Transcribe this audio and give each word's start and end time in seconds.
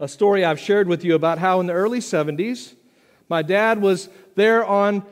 a 0.00 0.06
story 0.06 0.44
I've 0.44 0.60
shared 0.60 0.86
with 0.86 1.04
you 1.04 1.14
about 1.14 1.38
how 1.38 1.60
in 1.60 1.66
the 1.66 1.72
early 1.72 1.98
70s, 1.98 2.74
my 3.28 3.42
dad 3.42 3.80
was 3.80 4.08
there 4.36 4.64
on 4.64 5.04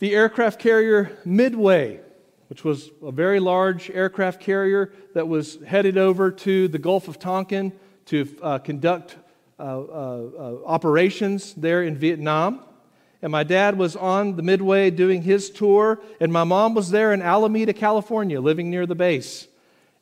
the 0.00 0.12
aircraft 0.12 0.58
carrier 0.58 1.16
Midway, 1.24 2.00
which 2.48 2.64
was 2.64 2.90
a 3.02 3.12
very 3.12 3.38
large 3.38 3.90
aircraft 3.90 4.40
carrier 4.40 4.92
that 5.14 5.28
was 5.28 5.58
headed 5.62 5.96
over 5.96 6.32
to 6.32 6.66
the 6.66 6.78
Gulf 6.78 7.06
of 7.06 7.18
Tonkin 7.18 7.72
to 8.06 8.36
uh, 8.42 8.58
conduct 8.58 9.16
uh, 9.56 9.62
uh, 9.62 10.30
uh 10.36 10.56
operations 10.66 11.54
there 11.54 11.84
in 11.84 11.96
Vietnam. 11.96 12.60
And 13.22 13.30
my 13.30 13.44
dad 13.44 13.78
was 13.78 13.94
on 13.94 14.34
the 14.34 14.42
Midway 14.42 14.90
doing 14.90 15.22
his 15.22 15.48
tour, 15.48 16.00
and 16.20 16.32
my 16.32 16.44
mom 16.44 16.74
was 16.74 16.90
there 16.90 17.12
in 17.12 17.22
Alameda, 17.22 17.72
California, 17.72 18.40
living 18.40 18.68
near 18.68 18.84
the 18.84 18.96
base. 18.96 19.46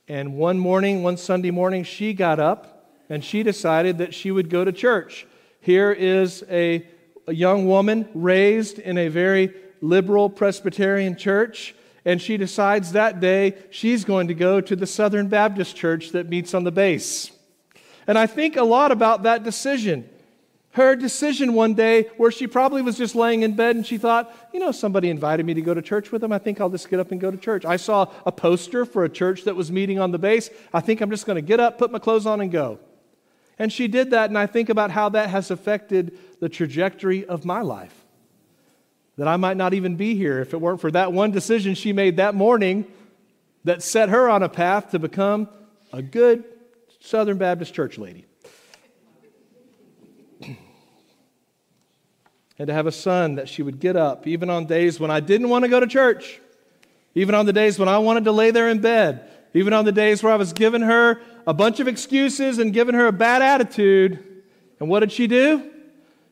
And 0.09 0.35
one 0.35 0.59
morning, 0.59 1.03
one 1.03 1.19
Sunday 1.19 1.51
morning, 1.51 1.85
she 1.85 2.15
got 2.15 2.41
up 2.41 2.72
and 3.13 3.23
she 3.23 3.43
decided 3.43 3.99
that 3.99 4.15
she 4.15 4.31
would 4.31 4.49
go 4.49 4.65
to 4.65 4.73
church. 4.73 5.27
Here 5.61 5.93
is 5.93 6.43
a, 6.49 6.87
a 7.27 7.35
young 7.35 7.67
woman 7.67 8.09
raised 8.15 8.79
in 8.79 8.97
a 8.97 9.09
very 9.09 9.53
liberal 9.83 10.31
Presbyterian 10.31 11.17
church, 11.17 11.75
and 12.07 12.23
she 12.23 12.39
decides 12.39 12.93
that 12.93 13.21
day 13.21 13.59
she's 13.69 14.07
going 14.07 14.29
to 14.29 14.35
go 14.35 14.63
to 14.63 14.75
the 14.75 14.87
Southern 14.87 15.29
Baptist 15.29 15.77
church 15.77 16.13
that 16.13 16.31
meets 16.31 16.55
on 16.55 16.65
the 16.65 16.73
base. 16.73 17.31
And 18.07 18.19
I 18.19 18.27
think 18.27 18.57
a 18.57 18.65
lot 18.65 18.91
about 18.91 19.25
that 19.25 19.45
decision 19.45 20.09
her 20.73 20.97
decision 20.97 21.53
one 21.53 21.75
day 21.75 22.09
where 22.17 22.31
she 22.31 22.47
probably 22.47 22.81
was 22.81 22.97
just 22.97 23.15
laying 23.15 23.43
in 23.43 23.55
bed 23.55 23.77
and 23.77 23.87
she 23.87 23.99
thought, 23.99 24.35
you 24.55 24.61
know, 24.61 24.73
somebody 24.73 25.11
invited 25.11 25.45
me 25.45 25.53
to 25.53 25.61
go 25.61 25.75
to 25.75 25.83
church 25.83 26.11
with 26.11 26.23
them. 26.23 26.33
I 26.33 26.39
think 26.39 26.61
I'll 26.61 26.71
just 26.71 26.89
get 26.89 26.99
up 26.99 27.13
and 27.13 27.21
go 27.21 27.31
to 27.31 27.37
church. 27.37 27.67
I 27.67 27.77
saw 27.77 28.11
a 28.25 28.33
poster 28.33 28.87
for 28.87 29.05
a 29.05 29.09
church 29.09 29.45
that 29.45 29.55
was 29.55 29.71
meeting 29.71 29.99
on 29.99 30.13
the 30.13 30.19
base. 30.19 30.49
I 30.73 30.81
think 30.81 31.03
I'm 31.03 31.11
just 31.11 31.27
going 31.27 31.37
to 31.37 31.43
get 31.43 31.61
up, 31.61 31.77
put 31.77 31.93
my 31.93 31.99
clothes 31.99 32.25
on, 32.25 32.41
and 32.41 32.51
go. 32.51 32.79
And 33.63 33.73
she 33.73 33.87
did 33.87 34.11
that, 34.11 34.29
and 34.29 34.37
I 34.37 34.47
think 34.47 34.71
about 34.71 34.91
how 34.91 35.11
that 35.11 35.31
has 35.31 35.53
affected 35.53 36.19
the 36.41 36.49
trajectory 36.49 37.25
of 37.25 37.45
my 37.45 37.61
life. 37.61 37.95
That 39.19 39.29
I 39.29 39.37
might 39.37 39.57
not 39.57 39.73
even 39.73 39.95
be 39.95 40.17
here 40.17 40.41
if 40.41 40.53
it 40.53 40.61
weren't 40.61 40.81
for 40.81 40.91
that 40.91 41.13
one 41.13 41.31
decision 41.31 41.77
she 41.77 41.93
made 41.93 42.17
that 42.17 42.35
morning 42.35 42.87
that 43.63 43.81
set 43.81 44.09
her 44.09 44.29
on 44.29 44.43
a 44.43 44.49
path 44.49 44.91
to 44.91 44.99
become 44.99 45.49
a 45.93 46.03
good 46.03 46.43
Southern 46.99 47.39
Baptist 47.39 47.73
church 47.73 47.99
lady. 47.99 48.27
and 50.41 50.57
to 52.67 52.73
have 52.73 52.89
a 52.89 52.93
son 52.93 53.37
that 53.37 53.49
she 53.49 53.63
would 53.63 53.79
get 53.79 53.95
up, 53.95 54.27
even 54.27 54.51
on 54.51 54.67
days 54.67 54.99
when 54.99 55.13
I 55.13 55.21
didn't 55.21 55.51
want 55.51 55.65
to 55.65 55.69
go 55.69 55.79
to 55.79 55.87
church, 55.87 56.41
even 57.15 57.37
on 57.37 57.47
the 57.47 57.53
days 57.53 57.79
when 57.79 57.89
I 57.89 57.99
wanted 57.99 58.25
to 58.25 58.33
lay 58.33 58.51
there 58.51 58.69
in 58.69 58.81
bed, 58.81 59.31
even 59.55 59.73
on 59.73 59.85
the 59.85 59.93
days 59.93 60.21
where 60.21 60.33
I 60.33 60.37
was 60.37 60.53
giving 60.53 60.83
her 60.83 61.21
a 61.47 61.55
bunch 61.55 61.81
of 61.81 61.89
excuses 61.89 62.59
and 62.59 62.73
giving 62.73 62.95
her 62.95 63.07
a 63.07 63.13
bad 63.13 63.43
attitude. 63.43 64.43
And 64.81 64.89
what 64.89 65.01
did 65.01 65.13
she 65.13 65.27
do? 65.27 65.71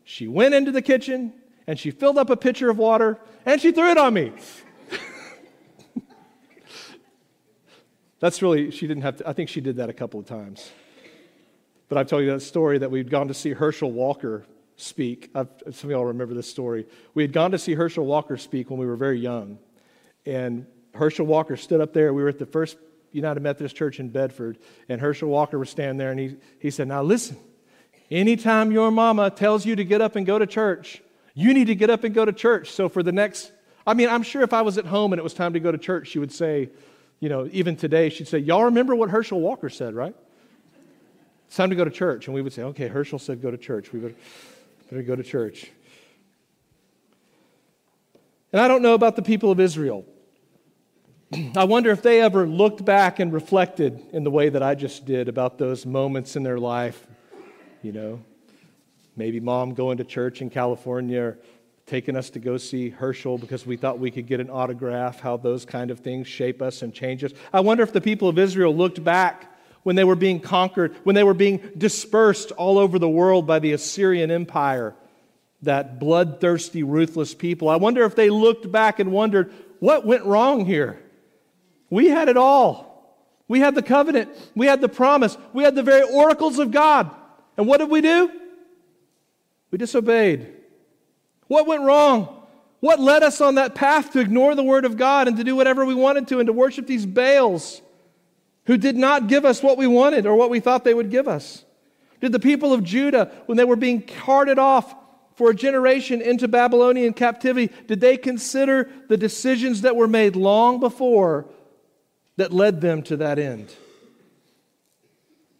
She 0.05 0.29
went 0.29 0.55
into 0.55 0.73
the 0.73 0.83
kitchen 0.83 1.33
and 1.67 1.79
she 1.79 1.91
filled 1.91 2.19
up 2.19 2.31
a 2.31 2.37
pitcher 2.37 2.71
of 2.71 2.79
water 2.79 3.19
and 3.47 3.61
she 3.61 3.73
threw 3.73 3.91
it 3.91 3.99
on 3.99 4.15
me. 4.15 4.33
That's 8.21 8.43
really, 8.43 8.71
she 8.71 8.87
didn't 8.87 9.03
have 9.03 9.17
to, 9.17 9.29
I 9.29 9.33
think 9.33 9.49
she 9.49 9.61
did 9.61 9.77
that 9.77 9.89
a 9.89 9.93
couple 9.93 10.19
of 10.21 10.27
times. 10.27 10.71
But 11.89 11.99
I've 11.99 12.07
told 12.07 12.25
you 12.25 12.31
that 12.31 12.41
story 12.41 12.79
that 12.79 12.91
we'd 12.91 13.11
gone 13.11 13.29
to 13.29 13.35
see 13.35 13.51
Herschel 13.51 13.91
Walker 13.91 14.47
speak. 14.77 15.31
I've, 15.35 15.49
some 15.71 15.91
of 15.91 15.91
y'all 15.91 16.07
remember 16.07 16.35
this 16.35 16.49
story. 16.49 16.87
We 17.15 17.23
had 17.23 17.33
gone 17.33 17.51
to 17.51 17.59
see 17.59 17.75
Herschel 17.75 18.07
Walker 18.07 18.37
speak 18.37 18.71
when 18.71 18.79
we 18.79 18.87
were 18.87 18.97
very 18.97 19.19
young. 19.19 19.59
And 20.27 20.67
Herschel 20.95 21.27
Walker 21.27 21.57
stood 21.57 21.81
up 21.81 21.93
there. 21.93 22.13
We 22.13 22.23
were 22.23 22.29
at 22.29 22.39
the 22.39 22.47
first 22.47 22.77
United 23.13 23.41
Methodist 23.41 23.77
Church 23.77 24.01
in 24.01 24.09
Bedford. 24.09 24.59
And 24.89 25.01
Herschel 25.01 25.29
Walker 25.29 25.59
was 25.59 25.71
standing 25.71 25.97
there 25.97 26.11
and 26.11 26.21
he, 26.21 26.37
he 26.59 26.71
said, 26.71 26.89
Now 26.89 27.03
listen, 27.03 27.37
anytime 28.11 28.73
your 28.73 28.91
mama 28.91 29.31
tells 29.31 29.67
you 29.67 29.77
to 29.77 29.85
get 29.85 30.01
up 30.01 30.17
and 30.17 30.27
go 30.27 30.39
to 30.39 30.47
church, 30.47 31.03
you 31.35 31.55
need 31.55 31.67
to 31.67 31.75
get 31.75 31.91
up 31.91 32.05
and 32.05 32.15
go 32.15 32.25
to 32.25 32.33
church. 32.33 32.71
So 32.71 32.89
for 32.89 33.03
the 33.03 33.13
next, 33.13 33.53
I 33.87 33.95
mean, 33.95 34.09
I'm 34.09 34.23
sure 34.23 34.43
if 34.43 34.53
I 34.53 34.63
was 34.63 34.79
at 34.79 34.87
home 34.87 35.13
and 35.13 35.21
it 35.21 35.23
was 35.23 35.35
time 35.35 35.55
to 35.55 35.61
go 35.61 35.73
to 35.73 35.79
church, 35.79 36.09
she 36.09 36.19
would 36.19 36.33
say, 36.33 36.71
you 37.21 37.29
know, 37.29 37.49
even 37.53 37.77
today, 37.77 38.09
she'd 38.09 38.29
say, 38.29 38.39
Y'all 38.39 38.65
remember 38.65 38.95
what 38.95 39.11
Herschel 39.11 39.41
Walker 39.41 39.69
said, 39.69 39.95
right? 39.95 40.15
It's 41.47 41.57
time 41.57 41.71
to 41.71 41.77
go 41.77 41.85
to 41.85 41.91
church. 41.91 42.27
And 42.27 42.35
we 42.35 42.43
would 42.43 42.53
say, 42.53 42.63
Okay, 42.63 42.89
Herschel 42.89 43.19
said 43.19 43.43
go 43.43 43.51
to 43.51 43.59
church. 43.59 43.93
We 43.93 44.01
would 44.01 44.17
Better 44.91 45.03
go 45.05 45.15
to 45.15 45.23
church. 45.23 45.71
And 48.53 48.61
I 48.61 48.67
don't 48.67 48.83
know 48.83 48.95
about 48.95 49.15
the 49.15 49.23
people 49.23 49.53
of 49.53 49.61
Israel. 49.61 50.05
I 51.57 51.63
wonder 51.65 51.91
if 51.91 52.03
they 52.03 52.21
ever 52.21 52.45
looked 52.45 52.85
back 52.85 53.21
and 53.21 53.33
reflected 53.33 54.03
in 54.13 54.25
the 54.25 54.31
way 54.33 54.49
that 54.49 54.65
I 54.65 54.75
just 54.75 55.05
did 55.05 55.29
about 55.29 55.59
those 55.59 55.87
moments 55.87 56.35
in 56.35 56.43
their 56.43 56.59
life. 56.59 57.07
You 57.83 57.93
know, 57.93 58.25
maybe 59.17 59.39
mom 59.39 59.75
going 59.75 59.99
to 59.99 60.05
church 60.05 60.43
in 60.43 60.51
California 60.51 61.21
or 61.21 61.39
taking 61.87 62.17
us 62.17 62.31
to 62.31 62.41
go 62.41 62.57
see 62.57 62.89
Herschel 62.89 63.39
because 63.39 63.65
we 63.65 63.77
thought 63.77 64.01
we 64.01 64.11
could 64.11 64.27
get 64.27 64.41
an 64.41 64.51
autograph, 64.51 65.21
how 65.21 65.37
those 65.37 65.65
kind 65.65 65.93
of 65.93 66.01
things 66.01 66.27
shape 66.27 66.61
us 66.61 66.83
and 66.83 66.93
change 66.93 67.23
us. 67.23 67.33
I 67.53 67.61
wonder 67.61 67.85
if 67.85 67.93
the 67.93 68.01
people 68.01 68.29
of 68.29 68.37
Israel 68.37 68.75
looked 68.75 69.03
back 69.03 69.57
when 69.85 69.95
they 69.95 70.05
were 70.05 70.17
being 70.17 70.41
conquered, 70.41 70.97
when 71.05 71.15
they 71.15 71.25
were 71.25 71.35
being 71.35 71.59
dispersed 71.79 72.51
all 72.53 72.77
over 72.77 72.99
the 72.99 73.09
world 73.09 73.47
by 73.47 73.61
the 73.61 73.73
Assyrian 73.73 74.33
Empire, 74.33 74.95
that 75.63 76.01
bloodthirsty, 76.01 76.83
ruthless 76.83 77.35
people. 77.35 77.69
I 77.69 77.77
wonder 77.77 78.05
if 78.05 78.17
they 78.17 78.31
looked 78.31 78.71
back 78.71 78.99
and 78.99 79.13
wondered, 79.13 79.53
what 79.79 80.05
went 80.05 80.25
wrong 80.25 80.67
here? 80.67 81.01
We 81.91 82.09
had 82.09 82.29
it 82.29 82.37
all. 82.37 82.89
We 83.49 83.61
had 83.61 83.75
the 83.75 83.83
covenant, 83.83 84.31
we 84.55 84.67
had 84.67 84.81
the 84.81 84.89
promise, 84.89 85.37
we 85.53 85.65
had 85.65 85.75
the 85.75 85.83
very 85.83 86.03
oracles 86.03 86.61
of 86.61 86.71
God. 86.71 87.11
And 87.57 87.67
what 87.67 87.79
did 87.79 87.91
we 87.91 88.01
do? 88.01 88.31
We 89.73 89.79
disobeyed. 89.79 90.55
What 91.49 91.67
went 91.67 91.83
wrong? 91.83 92.47
What 92.79 93.01
led 93.01 93.25
us 93.25 93.41
on 93.41 93.57
that 93.57 93.75
path 93.75 94.13
to 94.13 94.21
ignore 94.21 94.55
the 94.55 94.63
word 94.63 94.85
of 94.85 94.97
God 94.97 95.27
and 95.27 95.37
to 95.37 95.43
do 95.43 95.57
whatever 95.57 95.85
we 95.85 95.95
wanted 95.95 96.29
to 96.29 96.39
and 96.39 96.47
to 96.47 96.53
worship 96.53 96.87
these 96.87 97.05
Baals? 97.05 97.83
who 98.71 98.77
did 98.77 98.97
not 98.97 99.27
give 99.27 99.45
us 99.45 99.65
what 99.65 99.77
we 99.77 99.89
wanted 99.89 100.27
or 100.27 100.37
what 100.37 100.49
we 100.49 100.61
thought 100.61 100.85
they 100.85 100.95
would 100.95 101.11
give 101.11 101.27
us? 101.27 101.65
Did 102.21 102.31
the 102.31 102.39
people 102.39 102.73
of 102.73 102.85
Judah, 102.85 103.33
when 103.47 103.59
they 103.59 103.65
were 103.65 103.75
being 103.75 104.01
carted 104.01 104.61
off 104.61 104.95
for 105.35 105.51
a 105.51 105.55
generation 105.55 106.23
into 106.23 106.47
Babylonian 106.47 107.15
captivity, 107.15 107.73
did 107.89 108.01
they 108.01 108.17
consider 108.17 108.89
the 109.09 109.17
decisions 109.17 109.81
that 109.81 109.97
were 109.97 110.07
made 110.07 110.37
long 110.37 110.79
before 110.79 111.47
that 112.41 112.53
led 112.53 112.81
them 112.81 113.03
to 113.05 113.17
that 113.19 113.39
end? 113.39 113.73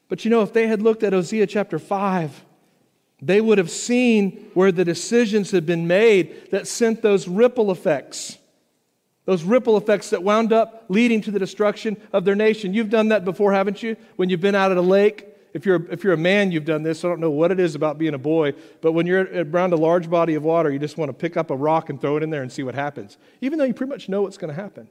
But 0.09 0.25
you 0.25 0.31
know, 0.31 0.43
if 0.43 0.53
they 0.53 0.67
had 0.67 0.83
looked 0.83 1.03
at 1.03 1.13
Hosea 1.13 1.47
chapter 1.47 1.79
5, 1.79 2.45
they 3.23 3.41
would 3.41 3.59
have 3.59 3.71
seen 3.71 4.51
where 4.55 4.73
the 4.73 4.85
decisions 4.85 5.51
had 5.53 5.65
been 5.65 5.87
made 5.87 6.51
that 6.51 6.67
sent 6.67 7.03
those 7.03 7.29
ripple 7.29 7.71
effects 7.71 8.39
those 9.31 9.45
ripple 9.45 9.77
effects 9.77 10.11
that 10.11 10.25
wound 10.25 10.53
up 10.53 10.87
leading 10.89 11.21
to 11.21 11.31
the 11.31 11.39
destruction 11.39 11.97
of 12.13 12.25
their 12.25 12.35
nation. 12.35 12.75
You've 12.75 12.91
done 12.91 13.11
that 13.11 13.25
before, 13.25 13.53
haven't 13.53 13.81
you? 13.81 13.97
When 14.17 14.29
you've 14.29 14.41
been 14.41 14.57
out 14.57 14.73
at 14.73 14.77
a 14.77 14.83
lake. 14.83 15.25
If 15.55 15.67
you're, 15.67 15.85
if 15.89 16.03
you're 16.03 16.15
a 16.15 16.17
man, 16.19 16.51
you've 16.51 16.65
done 16.65 16.83
this. 16.83 17.05
I 17.05 17.09
don't 17.09 17.21
know 17.21 17.31
what 17.31 17.53
it 17.53 17.61
is 17.61 17.77
about 17.77 17.97
being 17.97 18.15
a 18.15 18.19
boy, 18.19 18.55
but 18.81 18.91
when 18.91 19.07
you're 19.07 19.45
around 19.45 19.73
a 19.73 19.77
large 19.77 20.11
body 20.11 20.35
of 20.35 20.43
water, 20.43 20.71
you 20.71 20.81
just 20.81 20.97
want 20.97 21.11
to 21.11 21.13
pick 21.13 21.37
up 21.37 21.51
a 21.51 21.57
rock 21.57 21.91
and 21.91 22.01
throw 22.01 22.17
it 22.17 22.25
in 22.25 22.31
there 22.31 22.43
and 22.43 22.51
see 22.51 22.65
what 22.65 22.75
happens, 22.75 23.19
even 23.41 23.59
though 23.59 23.65
you 23.65 23.75
pretty 23.75 23.91
much 23.91 24.09
know 24.09 24.23
what's 24.23 24.37
going 24.37 24.53
to 24.53 24.61
happen. 24.61 24.89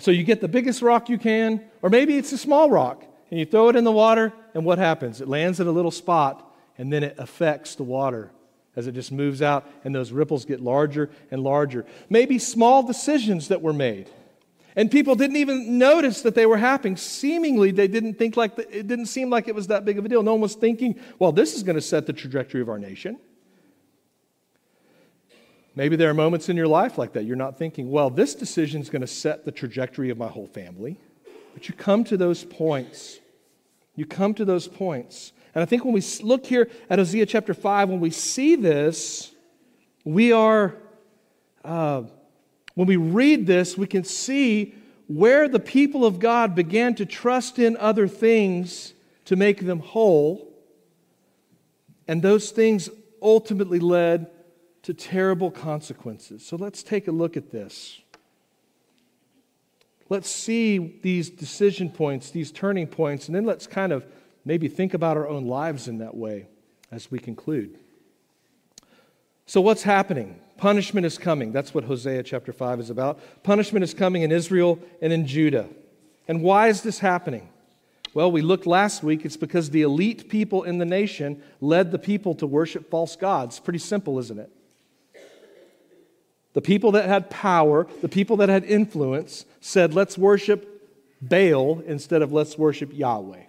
So 0.00 0.10
you 0.10 0.24
get 0.24 0.40
the 0.40 0.48
biggest 0.48 0.82
rock 0.82 1.08
you 1.08 1.18
can, 1.18 1.62
or 1.82 1.90
maybe 1.90 2.16
it's 2.16 2.32
a 2.32 2.38
small 2.38 2.70
rock, 2.70 3.04
and 3.30 3.38
you 3.40 3.46
throw 3.46 3.68
it 3.68 3.76
in 3.76 3.84
the 3.84 3.92
water, 3.92 4.32
and 4.54 4.64
what 4.64 4.78
happens? 4.78 5.20
It 5.20 5.28
lands 5.28 5.60
at 5.60 5.66
a 5.66 5.70
little 5.70 5.90
spot, 5.90 6.54
and 6.78 6.92
then 6.92 7.02
it 7.02 7.16
affects 7.18 7.74
the 7.74 7.82
water 7.82 8.30
as 8.76 8.86
it 8.86 8.92
just 8.92 9.10
moves 9.10 9.40
out 9.40 9.68
and 9.84 9.94
those 9.94 10.12
ripples 10.12 10.44
get 10.44 10.60
larger 10.60 11.10
and 11.30 11.42
larger. 11.42 11.86
Maybe 12.10 12.38
small 12.38 12.82
decisions 12.82 13.48
that 13.48 13.62
were 13.62 13.72
made. 13.72 14.10
And 14.76 14.90
people 14.90 15.14
didn't 15.14 15.36
even 15.36 15.78
notice 15.78 16.20
that 16.20 16.34
they 16.34 16.44
were 16.44 16.58
happening. 16.58 16.98
Seemingly, 16.98 17.70
they 17.70 17.88
didn't 17.88 18.14
think 18.14 18.36
like 18.36 18.56
the, 18.56 18.78
it 18.78 18.86
didn't 18.86 19.06
seem 19.06 19.30
like 19.30 19.48
it 19.48 19.54
was 19.54 19.68
that 19.68 19.86
big 19.86 19.98
of 19.98 20.04
a 20.04 20.08
deal. 20.08 20.22
No 20.22 20.32
one 20.32 20.42
was 20.42 20.54
thinking, 20.54 21.00
well, 21.18 21.32
this 21.32 21.54
is 21.54 21.62
going 21.62 21.76
to 21.76 21.82
set 21.82 22.04
the 22.04 22.12
trajectory 22.12 22.60
of 22.60 22.68
our 22.68 22.78
nation. 22.78 23.18
Maybe 25.76 25.94
there 25.94 26.08
are 26.08 26.14
moments 26.14 26.48
in 26.48 26.56
your 26.56 26.66
life 26.66 26.96
like 26.96 27.12
that. 27.12 27.26
You're 27.26 27.36
not 27.36 27.58
thinking, 27.58 27.90
well, 27.90 28.08
this 28.08 28.34
decision 28.34 28.80
is 28.80 28.88
going 28.88 29.02
to 29.02 29.06
set 29.06 29.44
the 29.44 29.52
trajectory 29.52 30.08
of 30.08 30.16
my 30.16 30.26
whole 30.26 30.46
family. 30.46 30.98
But 31.52 31.68
you 31.68 31.74
come 31.74 32.02
to 32.04 32.16
those 32.16 32.44
points. 32.44 33.18
You 33.94 34.06
come 34.06 34.32
to 34.34 34.46
those 34.46 34.66
points. 34.68 35.32
And 35.54 35.60
I 35.60 35.66
think 35.66 35.84
when 35.84 35.92
we 35.92 36.02
look 36.22 36.46
here 36.46 36.70
at 36.88 36.98
Hosea 36.98 37.26
chapter 37.26 37.52
5, 37.52 37.90
when 37.90 38.00
we 38.00 38.10
see 38.10 38.56
this, 38.56 39.32
we 40.02 40.32
are, 40.32 40.76
uh, 41.62 42.04
when 42.74 42.86
we 42.86 42.96
read 42.96 43.46
this, 43.46 43.76
we 43.76 43.86
can 43.86 44.04
see 44.04 44.74
where 45.08 45.46
the 45.46 45.60
people 45.60 46.06
of 46.06 46.18
God 46.18 46.54
began 46.54 46.94
to 46.94 47.04
trust 47.04 47.58
in 47.58 47.76
other 47.76 48.08
things 48.08 48.94
to 49.26 49.36
make 49.36 49.66
them 49.66 49.80
whole. 49.80 50.50
And 52.08 52.22
those 52.22 52.50
things 52.50 52.88
ultimately 53.20 53.78
led 53.78 54.30
to 54.86 54.94
terrible 54.94 55.50
consequences. 55.50 56.46
So 56.46 56.54
let's 56.54 56.84
take 56.84 57.08
a 57.08 57.10
look 57.10 57.36
at 57.36 57.50
this. 57.50 58.00
Let's 60.08 60.30
see 60.30 61.00
these 61.02 61.28
decision 61.28 61.90
points, 61.90 62.30
these 62.30 62.52
turning 62.52 62.86
points, 62.86 63.26
and 63.26 63.34
then 63.34 63.44
let's 63.44 63.66
kind 63.66 63.92
of 63.92 64.06
maybe 64.44 64.68
think 64.68 64.94
about 64.94 65.16
our 65.16 65.26
own 65.26 65.46
lives 65.46 65.88
in 65.88 65.98
that 65.98 66.16
way 66.16 66.46
as 66.92 67.10
we 67.10 67.18
conclude. 67.18 67.76
So, 69.44 69.60
what's 69.60 69.82
happening? 69.82 70.38
Punishment 70.56 71.04
is 71.04 71.18
coming. 71.18 71.50
That's 71.50 71.74
what 71.74 71.82
Hosea 71.82 72.22
chapter 72.22 72.52
5 72.52 72.78
is 72.78 72.88
about. 72.88 73.18
Punishment 73.42 73.82
is 73.82 73.92
coming 73.92 74.22
in 74.22 74.30
Israel 74.30 74.78
and 75.02 75.12
in 75.12 75.26
Judah. 75.26 75.68
And 76.28 76.42
why 76.42 76.68
is 76.68 76.82
this 76.82 77.00
happening? 77.00 77.48
Well, 78.14 78.30
we 78.30 78.40
looked 78.40 78.68
last 78.68 79.02
week. 79.02 79.24
It's 79.24 79.36
because 79.36 79.70
the 79.70 79.82
elite 79.82 80.28
people 80.28 80.62
in 80.62 80.78
the 80.78 80.86
nation 80.86 81.42
led 81.60 81.90
the 81.90 81.98
people 81.98 82.36
to 82.36 82.46
worship 82.46 82.88
false 82.88 83.16
gods. 83.16 83.58
Pretty 83.58 83.80
simple, 83.80 84.20
isn't 84.20 84.38
it? 84.38 84.52
The 86.56 86.62
people 86.62 86.92
that 86.92 87.04
had 87.04 87.28
power, 87.28 87.86
the 88.00 88.08
people 88.08 88.38
that 88.38 88.48
had 88.48 88.64
influence, 88.64 89.44
said, 89.60 89.92
let's 89.92 90.16
worship 90.16 90.66
Baal 91.20 91.80
instead 91.80 92.22
of 92.22 92.32
let's 92.32 92.56
worship 92.56 92.94
Yahweh. 92.94 93.42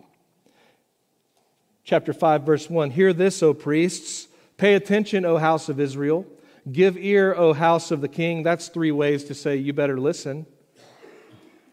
Chapter 1.86 2.12
5, 2.12 2.44
verse 2.44 2.70
1 2.70 2.92
Hear 2.92 3.14
this, 3.14 3.42
O 3.42 3.54
priests. 3.54 4.28
Pay 4.58 4.74
attention, 4.74 5.24
O 5.24 5.38
house 5.38 5.70
of 5.70 5.80
Israel. 5.80 6.26
Give 6.70 6.98
ear, 6.98 7.34
O 7.34 7.54
house 7.54 7.92
of 7.92 8.02
the 8.02 8.10
king. 8.10 8.44
That's 8.44 8.68
three 8.68 8.92
ways 8.92 9.24
to 9.24 9.34
say 9.34 9.56
you 9.56 9.72
better 9.72 9.98
listen. 9.98 10.46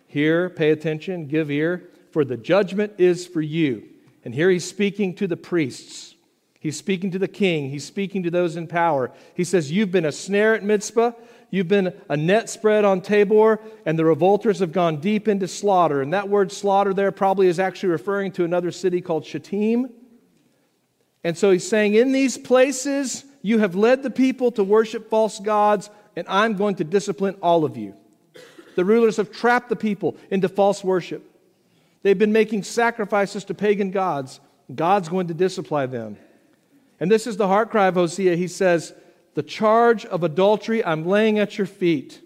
Hear, 0.06 0.48
pay 0.48 0.70
attention, 0.70 1.26
give 1.26 1.50
ear, 1.50 1.90
for 2.12 2.24
the 2.24 2.36
judgment 2.36 2.92
is 2.98 3.26
for 3.26 3.42
you. 3.42 3.88
And 4.24 4.32
here 4.32 4.50
he's 4.50 4.68
speaking 4.68 5.16
to 5.16 5.26
the 5.26 5.36
priests. 5.36 6.13
He's 6.64 6.78
speaking 6.78 7.10
to 7.10 7.18
the 7.18 7.28
king. 7.28 7.68
He's 7.68 7.84
speaking 7.84 8.22
to 8.22 8.30
those 8.30 8.56
in 8.56 8.66
power. 8.66 9.12
He 9.34 9.44
says, 9.44 9.70
You've 9.70 9.92
been 9.92 10.06
a 10.06 10.10
snare 10.10 10.54
at 10.54 10.64
Mizpah. 10.64 11.12
You've 11.50 11.68
been 11.68 11.92
a 12.08 12.16
net 12.16 12.48
spread 12.48 12.86
on 12.86 13.02
Tabor, 13.02 13.60
and 13.84 13.98
the 13.98 14.06
revolters 14.06 14.60
have 14.60 14.72
gone 14.72 14.96
deep 14.96 15.28
into 15.28 15.46
slaughter. 15.46 16.00
And 16.00 16.14
that 16.14 16.30
word 16.30 16.50
slaughter 16.50 16.94
there 16.94 17.12
probably 17.12 17.48
is 17.48 17.60
actually 17.60 17.90
referring 17.90 18.32
to 18.32 18.44
another 18.44 18.70
city 18.70 19.02
called 19.02 19.26
Shittim. 19.26 19.90
And 21.22 21.36
so 21.36 21.50
he's 21.50 21.68
saying, 21.68 21.96
In 21.96 22.12
these 22.12 22.38
places, 22.38 23.26
you 23.42 23.58
have 23.58 23.74
led 23.74 24.02
the 24.02 24.08
people 24.08 24.50
to 24.52 24.64
worship 24.64 25.10
false 25.10 25.40
gods, 25.40 25.90
and 26.16 26.26
I'm 26.30 26.54
going 26.54 26.76
to 26.76 26.84
discipline 26.84 27.36
all 27.42 27.66
of 27.66 27.76
you. 27.76 27.94
The 28.74 28.86
rulers 28.86 29.18
have 29.18 29.30
trapped 29.30 29.68
the 29.68 29.76
people 29.76 30.16
into 30.30 30.48
false 30.48 30.82
worship. 30.82 31.30
They've 32.02 32.18
been 32.18 32.32
making 32.32 32.62
sacrifices 32.62 33.44
to 33.44 33.54
pagan 33.54 33.90
gods. 33.90 34.40
God's 34.74 35.10
going 35.10 35.26
to 35.26 35.34
discipline 35.34 35.90
them. 35.90 36.16
And 37.04 37.12
this 37.12 37.26
is 37.26 37.36
the 37.36 37.48
heart 37.48 37.68
cry 37.68 37.88
of 37.88 37.96
Hosea. 37.96 38.34
He 38.34 38.48
says, 38.48 38.94
The 39.34 39.42
charge 39.42 40.06
of 40.06 40.22
adultery 40.22 40.82
I'm 40.82 41.04
laying 41.04 41.38
at 41.38 41.58
your 41.58 41.66
feet. 41.66 42.18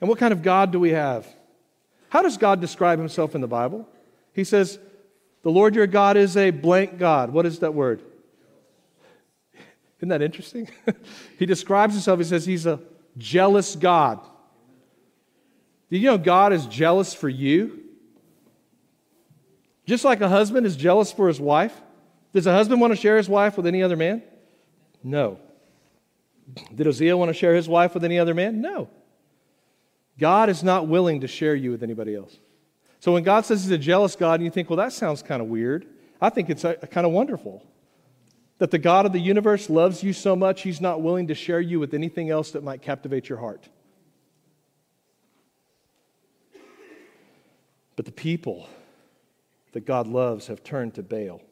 And 0.00 0.08
what 0.08 0.18
kind 0.18 0.32
of 0.32 0.40
God 0.40 0.72
do 0.72 0.80
we 0.80 0.92
have? 0.92 1.26
How 2.08 2.22
does 2.22 2.38
God 2.38 2.62
describe 2.62 2.98
himself 2.98 3.34
in 3.34 3.42
the 3.42 3.46
Bible? 3.46 3.86
He 4.32 4.42
says, 4.42 4.78
the 5.42 5.50
Lord 5.50 5.74
your 5.74 5.86
God 5.86 6.16
is 6.16 6.34
a 6.38 6.48
blank 6.48 6.96
God. 6.96 7.30
What 7.30 7.44
is 7.44 7.58
that 7.58 7.74
word? 7.74 8.00
Isn't 9.98 10.08
that 10.08 10.22
interesting? 10.22 10.70
he 11.38 11.44
describes 11.44 11.92
himself, 11.92 12.20
he 12.20 12.24
says 12.24 12.46
he's 12.46 12.64
a 12.64 12.80
jealous 13.18 13.76
God. 13.76 14.18
Do 15.90 15.98
you 15.98 16.06
know 16.06 16.16
God 16.16 16.54
is 16.54 16.64
jealous 16.64 17.12
for 17.12 17.28
you? 17.28 17.83
Just 19.86 20.04
like 20.04 20.20
a 20.20 20.28
husband 20.28 20.66
is 20.66 20.76
jealous 20.76 21.12
for 21.12 21.28
his 21.28 21.40
wife. 21.40 21.78
Does 22.32 22.46
a 22.46 22.52
husband 22.52 22.80
want 22.80 22.92
to 22.92 22.96
share 22.96 23.16
his 23.16 23.28
wife 23.28 23.56
with 23.56 23.66
any 23.66 23.82
other 23.82 23.96
man? 23.96 24.22
No. 25.02 25.38
Did 26.74 26.86
Hosea 26.86 27.16
want 27.16 27.28
to 27.28 27.34
share 27.34 27.54
his 27.54 27.68
wife 27.68 27.94
with 27.94 28.04
any 28.04 28.18
other 28.18 28.34
man? 28.34 28.60
No. 28.60 28.88
God 30.18 30.48
is 30.48 30.62
not 30.62 30.88
willing 30.88 31.20
to 31.20 31.28
share 31.28 31.54
you 31.54 31.70
with 31.70 31.82
anybody 31.82 32.14
else. 32.14 32.38
So 33.00 33.12
when 33.12 33.22
God 33.22 33.44
says 33.44 33.62
he's 33.62 33.70
a 33.70 33.78
jealous 33.78 34.16
God, 34.16 34.34
and 34.34 34.44
you 34.44 34.50
think, 34.50 34.70
well, 34.70 34.78
that 34.78 34.92
sounds 34.92 35.22
kind 35.22 35.42
of 35.42 35.48
weird, 35.48 35.86
I 36.20 36.30
think 36.30 36.48
it's 36.48 36.64
a, 36.64 36.76
a 36.82 36.86
kind 36.86 37.06
of 37.06 37.12
wonderful. 37.12 37.66
That 38.58 38.70
the 38.70 38.78
God 38.78 39.04
of 39.04 39.12
the 39.12 39.20
universe 39.20 39.68
loves 39.68 40.02
you 40.02 40.12
so 40.12 40.34
much, 40.34 40.62
he's 40.62 40.80
not 40.80 41.02
willing 41.02 41.26
to 41.28 41.34
share 41.34 41.60
you 41.60 41.80
with 41.80 41.92
anything 41.92 42.30
else 42.30 42.52
that 42.52 42.62
might 42.62 42.80
captivate 42.80 43.28
your 43.28 43.38
heart. 43.38 43.68
But 47.96 48.06
the 48.06 48.12
people 48.12 48.68
that 49.74 49.84
God 49.84 50.06
loves 50.06 50.46
have 50.46 50.62
turned 50.62 50.94
to 50.94 51.02
Baal. 51.02 51.42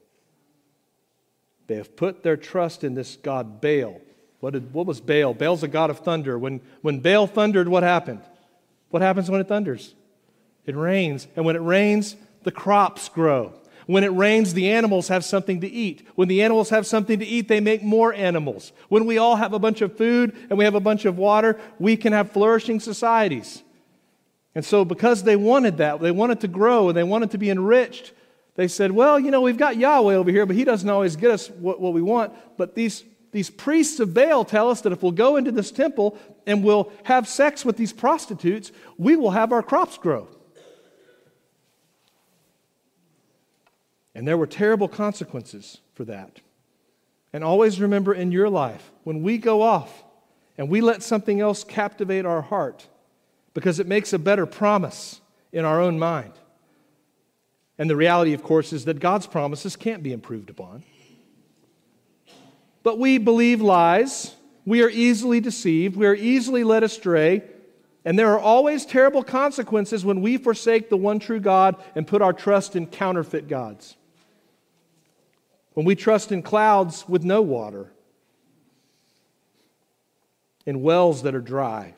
They 1.66 1.74
have 1.76 1.96
put 1.96 2.22
their 2.22 2.36
trust 2.36 2.84
in 2.84 2.94
this 2.94 3.16
God 3.16 3.60
Baal. 3.60 4.00
What, 4.40 4.54
did, 4.54 4.72
what 4.72 4.86
was 4.86 5.00
Baal? 5.00 5.34
Baal's 5.34 5.62
a 5.62 5.68
god 5.68 5.90
of 5.90 5.98
thunder. 5.98 6.38
When, 6.38 6.60
when 6.80 7.00
Baal 7.00 7.26
thundered, 7.26 7.68
what 7.68 7.82
happened? 7.82 8.22
What 8.90 9.02
happens 9.02 9.28
when 9.30 9.40
it 9.40 9.48
thunders? 9.48 9.94
It 10.66 10.76
rains. 10.76 11.26
And 11.34 11.44
when 11.44 11.56
it 11.56 11.60
rains, 11.60 12.16
the 12.44 12.52
crops 12.52 13.08
grow. 13.08 13.54
When 13.86 14.04
it 14.04 14.12
rains, 14.12 14.54
the 14.54 14.70
animals 14.70 15.08
have 15.08 15.24
something 15.24 15.60
to 15.60 15.68
eat. 15.68 16.06
When 16.14 16.28
the 16.28 16.42
animals 16.42 16.70
have 16.70 16.86
something 16.86 17.18
to 17.18 17.26
eat, 17.26 17.48
they 17.48 17.60
make 17.60 17.82
more 17.82 18.14
animals. 18.14 18.72
When 18.88 19.04
we 19.04 19.18
all 19.18 19.34
have 19.34 19.52
a 19.52 19.58
bunch 19.58 19.80
of 19.80 19.96
food 19.96 20.36
and 20.48 20.56
we 20.56 20.64
have 20.64 20.76
a 20.76 20.80
bunch 20.80 21.04
of 21.04 21.18
water, 21.18 21.58
we 21.80 21.96
can 21.96 22.12
have 22.12 22.30
flourishing 22.30 22.78
societies. 22.78 23.64
And 24.54 24.64
so, 24.64 24.84
because 24.84 25.22
they 25.22 25.36
wanted 25.36 25.78
that, 25.78 26.00
they 26.00 26.10
wanted 26.10 26.40
to 26.40 26.48
grow 26.48 26.88
and 26.88 26.96
they 26.96 27.02
wanted 27.02 27.30
to 27.30 27.38
be 27.38 27.48
enriched, 27.48 28.12
they 28.54 28.68
said, 28.68 28.92
Well, 28.92 29.18
you 29.18 29.30
know, 29.30 29.40
we've 29.40 29.56
got 29.56 29.76
Yahweh 29.76 30.14
over 30.14 30.30
here, 30.30 30.44
but 30.44 30.56
he 30.56 30.64
doesn't 30.64 30.88
always 30.88 31.16
get 31.16 31.30
us 31.30 31.48
what, 31.48 31.80
what 31.80 31.94
we 31.94 32.02
want. 32.02 32.32
But 32.58 32.74
these, 32.74 33.02
these 33.30 33.48
priests 33.48 33.98
of 33.98 34.12
Baal 34.12 34.44
tell 34.44 34.68
us 34.68 34.82
that 34.82 34.92
if 34.92 35.02
we'll 35.02 35.12
go 35.12 35.36
into 35.36 35.52
this 35.52 35.70
temple 35.70 36.18
and 36.46 36.62
we'll 36.62 36.92
have 37.04 37.26
sex 37.26 37.64
with 37.64 37.78
these 37.78 37.92
prostitutes, 37.92 38.72
we 38.98 39.16
will 39.16 39.30
have 39.30 39.52
our 39.52 39.62
crops 39.62 39.96
grow. 39.96 40.28
And 44.14 44.28
there 44.28 44.36
were 44.36 44.46
terrible 44.46 44.88
consequences 44.88 45.80
for 45.94 46.04
that. 46.04 46.40
And 47.32 47.42
always 47.42 47.80
remember 47.80 48.12
in 48.12 48.30
your 48.30 48.50
life, 48.50 48.90
when 49.04 49.22
we 49.22 49.38
go 49.38 49.62
off 49.62 50.04
and 50.58 50.68
we 50.68 50.82
let 50.82 51.02
something 51.02 51.40
else 51.40 51.64
captivate 51.64 52.26
our 52.26 52.42
heart 52.42 52.86
because 53.54 53.78
it 53.78 53.86
makes 53.86 54.12
a 54.12 54.18
better 54.18 54.46
promise 54.46 55.20
in 55.52 55.64
our 55.64 55.80
own 55.80 55.98
mind. 55.98 56.32
And 57.78 57.88
the 57.88 57.96
reality, 57.96 58.32
of 58.32 58.42
course, 58.42 58.72
is 58.72 58.84
that 58.84 59.00
God's 59.00 59.26
promises 59.26 59.76
can't 59.76 60.02
be 60.02 60.12
improved 60.12 60.50
upon. 60.50 60.84
But 62.82 62.98
we 62.98 63.18
believe 63.18 63.60
lies. 63.60 64.34
We 64.64 64.82
are 64.82 64.90
easily 64.90 65.40
deceived. 65.40 65.96
We 65.96 66.06
are 66.06 66.14
easily 66.14 66.64
led 66.64 66.82
astray. 66.82 67.42
And 68.04 68.18
there 68.18 68.32
are 68.32 68.40
always 68.40 68.84
terrible 68.84 69.22
consequences 69.22 70.04
when 70.04 70.20
we 70.20 70.36
forsake 70.36 70.88
the 70.88 70.96
one 70.96 71.18
true 71.18 71.40
God 71.40 71.76
and 71.94 72.06
put 72.06 72.22
our 72.22 72.32
trust 72.32 72.76
in 72.76 72.86
counterfeit 72.86 73.48
gods 73.48 73.96
when 75.74 75.86
we 75.86 75.94
trust 75.94 76.32
in 76.32 76.42
clouds 76.42 77.08
with 77.08 77.24
no 77.24 77.42
water, 77.42 77.90
in 80.66 80.82
wells 80.82 81.22
that 81.22 81.34
are 81.34 81.40
dry. 81.40 81.94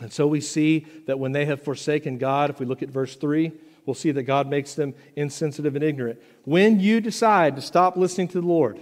And 0.00 0.12
so 0.12 0.26
we 0.26 0.40
see 0.40 0.86
that 1.06 1.18
when 1.18 1.32
they 1.32 1.44
have 1.46 1.62
forsaken 1.62 2.18
God, 2.18 2.50
if 2.50 2.60
we 2.60 2.66
look 2.66 2.82
at 2.82 2.88
verse 2.88 3.16
3, 3.16 3.52
we'll 3.84 3.94
see 3.94 4.12
that 4.12 4.22
God 4.22 4.48
makes 4.48 4.74
them 4.74 4.94
insensitive 5.16 5.74
and 5.74 5.84
ignorant. 5.84 6.20
When 6.44 6.80
you 6.80 7.00
decide 7.00 7.56
to 7.56 7.62
stop 7.62 7.96
listening 7.96 8.28
to 8.28 8.40
the 8.40 8.46
Lord, 8.46 8.76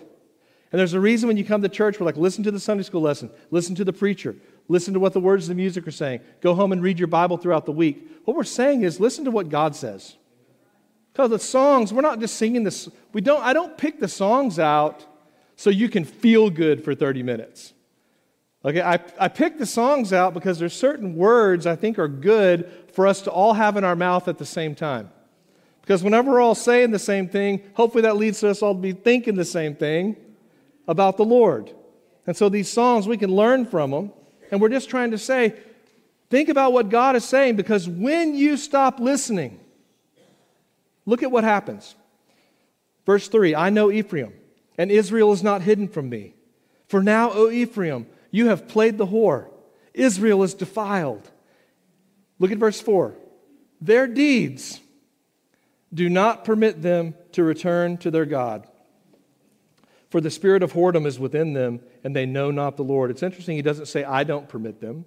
and 0.70 0.78
there's 0.78 0.92
a 0.92 1.00
reason 1.00 1.28
when 1.28 1.36
you 1.36 1.44
come 1.44 1.62
to 1.62 1.68
church, 1.68 1.98
we're 1.98 2.06
like, 2.06 2.16
listen 2.16 2.44
to 2.44 2.50
the 2.50 2.60
Sunday 2.60 2.82
school 2.82 3.00
lesson, 3.00 3.30
listen 3.50 3.74
to 3.76 3.84
the 3.84 3.92
preacher, 3.92 4.36
listen 4.68 4.92
to 4.94 5.00
what 5.00 5.14
the 5.14 5.20
words 5.20 5.44
of 5.44 5.48
the 5.48 5.54
music 5.54 5.86
are 5.86 5.92
saying, 5.92 6.20
go 6.40 6.54
home 6.54 6.72
and 6.72 6.82
read 6.82 6.98
your 6.98 7.08
Bible 7.08 7.38
throughout 7.38 7.64
the 7.64 7.72
week. 7.72 8.06
What 8.24 8.36
we're 8.36 8.44
saying 8.44 8.82
is 8.82 9.00
listen 9.00 9.24
to 9.24 9.30
what 9.30 9.48
God 9.48 9.74
says. 9.74 10.16
Because 11.12 11.30
the 11.30 11.38
songs, 11.38 11.92
we're 11.92 12.02
not 12.02 12.20
just 12.20 12.36
singing 12.36 12.64
this. 12.64 12.88
We 13.12 13.22
don't, 13.22 13.42
I 13.42 13.52
don't 13.52 13.76
pick 13.76 13.98
the 13.98 14.08
songs 14.08 14.58
out 14.58 15.04
so 15.56 15.70
you 15.70 15.88
can 15.88 16.04
feel 16.04 16.50
good 16.50 16.84
for 16.84 16.94
30 16.94 17.22
minutes. 17.22 17.72
Okay, 18.64 18.80
I, 18.80 18.98
I 19.18 19.28
pick 19.28 19.58
the 19.58 19.66
songs 19.66 20.12
out 20.12 20.34
because 20.34 20.58
there's 20.58 20.74
certain 20.74 21.14
words 21.14 21.66
I 21.66 21.76
think 21.76 21.98
are 21.98 22.08
good 22.08 22.70
for 22.92 23.06
us 23.06 23.22
to 23.22 23.30
all 23.30 23.52
have 23.54 23.76
in 23.76 23.84
our 23.84 23.94
mouth 23.96 24.28
at 24.28 24.38
the 24.38 24.46
same 24.46 24.74
time. 24.74 25.10
Because 25.82 26.02
whenever 26.02 26.32
we're 26.32 26.40
all 26.40 26.54
saying 26.54 26.90
the 26.90 26.98
same 26.98 27.28
thing, 27.28 27.62
hopefully 27.74 28.02
that 28.02 28.16
leads 28.16 28.40
to 28.40 28.48
us 28.48 28.60
all 28.60 28.74
to 28.74 28.80
be 28.80 28.92
thinking 28.92 29.36
the 29.36 29.44
same 29.44 29.74
thing 29.74 30.16
about 30.86 31.16
the 31.16 31.24
Lord. 31.24 31.72
And 32.26 32.36
so 32.36 32.48
these 32.48 32.70
songs, 32.70 33.06
we 33.06 33.16
can 33.16 33.34
learn 33.34 33.64
from 33.64 33.90
them. 33.92 34.12
And 34.50 34.60
we're 34.60 34.68
just 34.68 34.90
trying 34.90 35.12
to 35.12 35.18
say, 35.18 35.54
think 36.28 36.48
about 36.48 36.72
what 36.72 36.88
God 36.88 37.16
is 37.16 37.24
saying 37.24 37.56
because 37.56 37.88
when 37.88 38.34
you 38.34 38.56
stop 38.56 38.98
listening, 38.98 39.60
Look 41.08 41.22
at 41.22 41.30
what 41.30 41.42
happens. 41.42 41.94
Verse 43.06 43.28
3 43.28 43.54
I 43.54 43.70
know 43.70 43.90
Ephraim, 43.90 44.34
and 44.76 44.90
Israel 44.90 45.32
is 45.32 45.42
not 45.42 45.62
hidden 45.62 45.88
from 45.88 46.10
me. 46.10 46.34
For 46.86 47.02
now, 47.02 47.30
O 47.32 47.50
Ephraim, 47.50 48.06
you 48.30 48.49
have 48.49 48.68
played 48.68 48.99
the 48.99 49.06
whore. 49.06 49.49
Israel 49.94 50.42
is 50.42 50.54
defiled. 50.54 51.28
Look 52.38 52.52
at 52.52 52.58
verse 52.58 52.80
4. 52.80 53.14
Their 53.80 54.06
deeds 54.06 54.80
do 55.92 56.08
not 56.08 56.44
permit 56.44 56.82
them 56.82 57.14
to 57.32 57.42
return 57.42 57.97
to 57.99 58.11
their 58.11 58.26
God. 58.26 58.66
For 60.11 60.20
the 60.20 60.30
spirit 60.30 60.62
of 60.62 60.73
whoredom 60.73 61.06
is 61.06 61.18
within 61.18 61.52
them, 61.52 61.80
and 62.02 62.16
they 62.16 62.26
know 62.26 62.50
not 62.50 62.76
the 62.76 62.85
Lord. 62.85 63.11
It's 63.11 63.23
interesting, 63.23 63.56
he 63.56 63.62
doesn't 63.62 63.87
say, 63.87 64.04
I 64.04 64.25
don't 64.25 64.49
permit 64.49 64.80
them, 64.80 65.04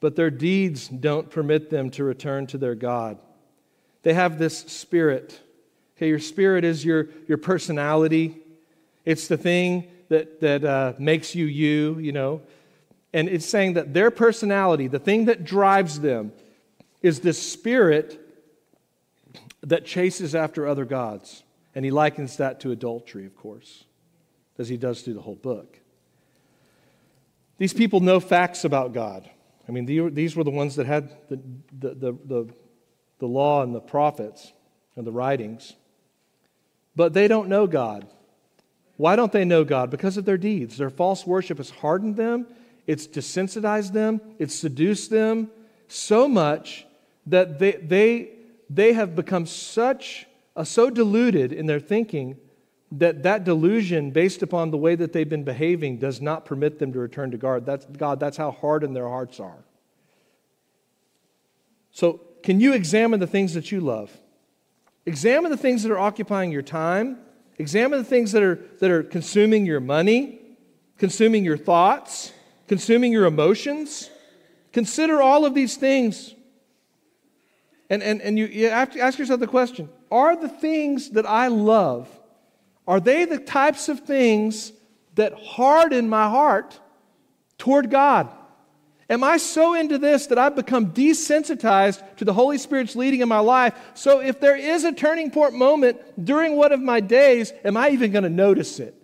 but 0.00 0.16
their 0.16 0.30
deeds 0.30 0.88
don't 0.88 1.30
permit 1.30 1.70
them 1.70 1.90
to 1.90 2.04
return 2.04 2.46
to 2.48 2.58
their 2.58 2.74
God. 2.74 3.18
They 4.02 4.14
have 4.14 4.38
this 4.38 4.58
spirit. 4.58 5.38
Okay, 5.96 6.08
your 6.08 6.18
spirit 6.18 6.64
is 6.64 6.84
your, 6.84 7.08
your 7.28 7.38
personality. 7.38 8.38
It's 9.04 9.28
the 9.28 9.36
thing 9.36 9.88
that, 10.10 10.40
that 10.40 10.64
uh, 10.64 10.92
makes 10.98 11.34
you 11.34 11.46
you, 11.46 11.98
you 11.98 12.12
know. 12.12 12.42
And 13.12 13.28
it's 13.28 13.46
saying 13.46 13.74
that 13.74 13.94
their 13.94 14.10
personality, 14.10 14.86
the 14.86 14.98
thing 14.98 15.24
that 15.24 15.44
drives 15.44 16.00
them, 16.00 16.32
is 17.02 17.20
this 17.20 17.40
spirit 17.40 18.20
that 19.62 19.86
chases 19.86 20.34
after 20.34 20.66
other 20.66 20.84
gods. 20.84 21.42
And 21.74 21.84
he 21.84 21.90
likens 21.90 22.36
that 22.36 22.60
to 22.60 22.72
adultery, 22.72 23.24
of 23.26 23.36
course, 23.36 23.84
as 24.58 24.68
he 24.68 24.76
does 24.76 25.02
through 25.02 25.14
the 25.14 25.22
whole 25.22 25.36
book. 25.36 25.78
These 27.58 27.72
people 27.72 28.00
know 28.00 28.20
facts 28.20 28.64
about 28.64 28.92
God. 28.92 29.28
I 29.68 29.72
mean, 29.72 29.86
these 29.86 30.34
were 30.34 30.44
the 30.44 30.50
ones 30.50 30.76
that 30.76 30.86
had 30.86 31.10
the, 31.28 31.40
the, 31.78 31.94
the, 31.94 32.12
the, 32.24 32.54
the 33.20 33.26
law 33.26 33.62
and 33.62 33.74
the 33.74 33.80
prophets 33.80 34.52
and 34.96 35.06
the 35.06 35.12
writings. 35.12 35.74
But 36.96 37.12
they 37.12 37.28
don't 37.28 37.48
know 37.48 37.66
God. 37.66 38.08
Why 39.00 39.16
don't 39.16 39.32
they 39.32 39.46
know 39.46 39.64
God? 39.64 39.88
Because 39.88 40.18
of 40.18 40.26
their 40.26 40.36
deeds. 40.36 40.76
Their 40.76 40.90
false 40.90 41.26
worship 41.26 41.56
has 41.56 41.70
hardened 41.70 42.16
them, 42.16 42.46
it's 42.86 43.06
desensitized 43.06 43.94
them, 43.94 44.20
it's 44.38 44.54
seduced 44.54 45.08
them 45.08 45.50
so 45.88 46.28
much 46.28 46.84
that 47.24 47.58
they, 47.58 47.72
they, 47.72 48.32
they 48.68 48.92
have 48.92 49.16
become 49.16 49.46
such, 49.46 50.26
uh, 50.54 50.64
so 50.64 50.90
deluded 50.90 51.50
in 51.50 51.64
their 51.64 51.80
thinking 51.80 52.36
that 52.92 53.22
that 53.22 53.42
delusion 53.42 54.10
based 54.10 54.42
upon 54.42 54.70
the 54.70 54.76
way 54.76 54.96
that 54.96 55.14
they've 55.14 55.30
been 55.30 55.44
behaving 55.44 55.96
does 55.96 56.20
not 56.20 56.44
permit 56.44 56.78
them 56.78 56.92
to 56.92 56.98
return 56.98 57.30
to 57.30 57.38
God. 57.38 57.64
That's, 57.64 57.86
God, 57.86 58.20
that's 58.20 58.36
how 58.36 58.50
hardened 58.50 58.94
their 58.94 59.08
hearts 59.08 59.40
are. 59.40 59.64
So, 61.90 62.20
can 62.42 62.60
you 62.60 62.74
examine 62.74 63.18
the 63.18 63.26
things 63.26 63.54
that 63.54 63.72
you 63.72 63.80
love? 63.80 64.14
Examine 65.06 65.50
the 65.50 65.56
things 65.56 65.84
that 65.84 65.90
are 65.90 65.98
occupying 65.98 66.52
your 66.52 66.60
time. 66.60 67.16
Examine 67.60 67.98
the 67.98 68.04
things 68.04 68.32
that 68.32 68.42
are, 68.42 68.54
that 68.80 68.90
are 68.90 69.02
consuming 69.02 69.66
your 69.66 69.80
money, 69.80 70.40
consuming 70.96 71.44
your 71.44 71.58
thoughts, 71.58 72.32
consuming 72.66 73.12
your 73.12 73.26
emotions. 73.26 74.08
Consider 74.72 75.20
all 75.20 75.44
of 75.44 75.52
these 75.52 75.76
things. 75.76 76.34
And, 77.90 78.02
and, 78.02 78.22
and 78.22 78.38
you, 78.38 78.46
you 78.46 78.70
have 78.70 78.92
to 78.92 79.00
ask 79.00 79.18
yourself 79.18 79.40
the 79.40 79.46
question 79.46 79.90
Are 80.10 80.34
the 80.36 80.48
things 80.48 81.10
that 81.10 81.26
I 81.26 81.48
love, 81.48 82.08
are 82.86 82.98
they 82.98 83.26
the 83.26 83.38
types 83.38 83.90
of 83.90 84.00
things 84.00 84.72
that 85.16 85.34
harden 85.34 86.08
my 86.08 86.30
heart 86.30 86.80
toward 87.58 87.90
God? 87.90 88.34
Am 89.10 89.24
I 89.24 89.38
so 89.38 89.74
into 89.74 89.98
this 89.98 90.28
that 90.28 90.38
I've 90.38 90.54
become 90.54 90.92
desensitized 90.92 92.16
to 92.18 92.24
the 92.24 92.32
Holy 92.32 92.58
Spirit's 92.58 92.94
leading 92.94 93.20
in 93.20 93.28
my 93.28 93.40
life? 93.40 93.74
So 93.94 94.20
if 94.20 94.38
there 94.38 94.56
is 94.56 94.84
a 94.84 94.92
turning 94.92 95.32
point 95.32 95.54
moment 95.54 96.24
during 96.24 96.54
one 96.54 96.70
of 96.70 96.80
my 96.80 97.00
days, 97.00 97.52
am 97.64 97.76
I 97.76 97.88
even 97.90 98.12
going 98.12 98.22
to 98.22 98.30
notice 98.30 98.78
it? 98.78 98.94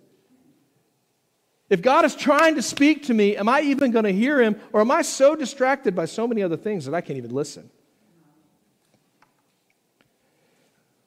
If 1.68 1.82
God 1.82 2.04
is 2.04 2.14
trying 2.14 2.54
to 2.54 2.62
speak 2.62 3.06
to 3.06 3.14
me, 3.14 3.36
am 3.36 3.48
I 3.48 3.62
even 3.62 3.90
going 3.90 4.04
to 4.04 4.12
hear 4.12 4.40
him? 4.40 4.60
Or 4.72 4.80
am 4.80 4.92
I 4.92 5.02
so 5.02 5.34
distracted 5.34 5.96
by 5.96 6.04
so 6.04 6.28
many 6.28 6.40
other 6.40 6.56
things 6.56 6.84
that 6.84 6.94
I 6.94 7.00
can't 7.00 7.16
even 7.16 7.34
listen? 7.34 7.68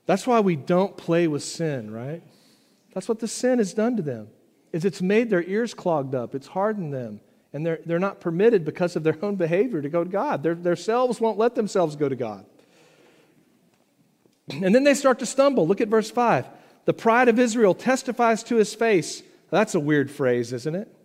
That's 0.06 0.28
why 0.28 0.42
we 0.42 0.58
don't 0.58 0.98
play 0.98 1.28
with 1.28 1.44
sin, 1.44 1.90
right? 1.90 2.22
That's 2.94 3.08
what 3.08 3.20
the 3.20 3.30
sin 3.30 3.60
has 3.60 3.74
done 3.74 3.96
to 3.96 4.02
them. 4.02 4.28
Is 4.74 4.84
it's 4.84 5.02
made 5.02 5.30
their 5.30 5.44
ears 5.44 5.74
clogged 5.74 6.14
up. 6.14 6.36
It's 6.36 6.48
hardened 6.48 6.94
them. 6.94 7.22
And 7.52 7.66
they're, 7.66 7.80
they're 7.86 8.00
not 8.00 8.20
permitted 8.20 8.64
because 8.64 8.96
of 8.96 9.04
their 9.04 9.18
own 9.24 9.36
behavior 9.36 9.82
to 9.82 9.90
go 9.90 10.04
to 10.04 10.10
God. 10.10 10.44
Their, 10.44 10.56
their 10.56 10.76
selves 10.76 11.20
won't 11.20 11.38
let 11.38 11.56
themselves 11.56 11.96
go 11.96 12.08
to 12.08 12.16
God. 12.16 12.46
And 14.52 14.74
then 14.74 14.84
they 14.84 14.94
start 14.94 15.20
to 15.20 15.26
stumble. 15.26 15.68
Look 15.68 15.82
at 15.82 15.88
verse 15.88 16.12
5. 16.12 16.46
The 16.86 16.94
pride 16.94 17.28
of 17.28 17.40
Israel 17.40 17.74
testifies 17.74 18.44
to 18.44 18.56
his 18.56 18.74
face. 18.74 19.24
That's 19.52 19.76
a 19.76 19.80
weird 19.80 20.10
phrase, 20.12 20.54
isn't 20.54 20.76
it? 20.76 20.96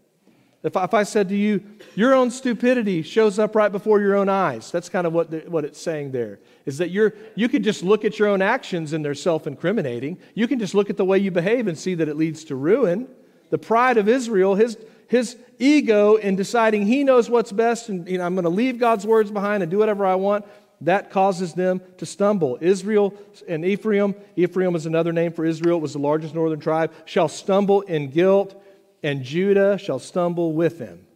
If 0.62 0.78
I, 0.78 0.84
if 0.84 0.94
I 0.94 1.02
said 1.02 1.28
to 1.28 1.36
you, 1.36 1.62
your 1.94 2.14
own 2.14 2.30
stupidity 2.30 3.02
shows 3.02 3.38
up 3.38 3.54
right 3.54 3.70
before 3.70 4.00
your 4.00 4.16
own 4.16 4.30
eyes, 4.30 4.70
that's 4.70 4.88
kind 4.88 5.06
of 5.06 5.12
what, 5.12 5.30
the, 5.30 5.40
what 5.40 5.64
it's 5.64 5.78
saying 5.78 6.12
there. 6.12 6.40
Is 6.64 6.78
that 6.78 6.90
you're, 6.90 7.12
you 7.34 7.50
could 7.50 7.62
just 7.62 7.82
look 7.82 8.02
at 8.04 8.18
your 8.18 8.28
own 8.28 8.40
actions 8.40 8.94
and 8.94 9.04
they're 9.04 9.14
self 9.14 9.46
incriminating. 9.46 10.18
You 10.34 10.48
can 10.48 10.58
just 10.58 10.74
look 10.74 10.88
at 10.88 10.96
the 10.96 11.04
way 11.04 11.18
you 11.18 11.30
behave 11.30 11.68
and 11.68 11.76
see 11.76 11.94
that 11.96 12.08
it 12.08 12.16
leads 12.16 12.44
to 12.44 12.56
ruin. 12.56 13.08
The 13.50 13.58
pride 13.58 13.98
of 13.98 14.08
Israel, 14.08 14.54
his, 14.54 14.78
his 15.08 15.36
ego 15.58 16.16
in 16.16 16.36
deciding 16.36 16.86
he 16.86 17.04
knows 17.04 17.28
what's 17.30 17.52
best 17.52 17.88
and 17.88 18.08
you 18.08 18.18
know, 18.18 18.24
I'm 18.24 18.34
going 18.34 18.44
to 18.44 18.50
leave 18.50 18.78
God's 18.78 19.06
words 19.06 19.30
behind 19.30 19.62
and 19.62 19.70
do 19.70 19.78
whatever 19.78 20.04
I 20.06 20.14
want, 20.14 20.44
that 20.80 21.10
causes 21.10 21.54
them 21.54 21.80
to 21.98 22.06
stumble. 22.06 22.58
Israel 22.60 23.14
and 23.48 23.64
Ephraim, 23.64 24.14
Ephraim 24.36 24.74
is 24.74 24.86
another 24.86 25.12
name 25.12 25.32
for 25.32 25.44
Israel, 25.44 25.78
it 25.78 25.82
was 25.82 25.92
the 25.92 25.98
largest 25.98 26.34
northern 26.34 26.60
tribe, 26.60 26.92
shall 27.04 27.28
stumble 27.28 27.82
in 27.82 28.10
guilt, 28.10 28.60
and 29.02 29.22
Judah 29.22 29.78
shall 29.78 29.98
stumble 29.98 30.52
with 30.52 30.78
him. 30.78 31.06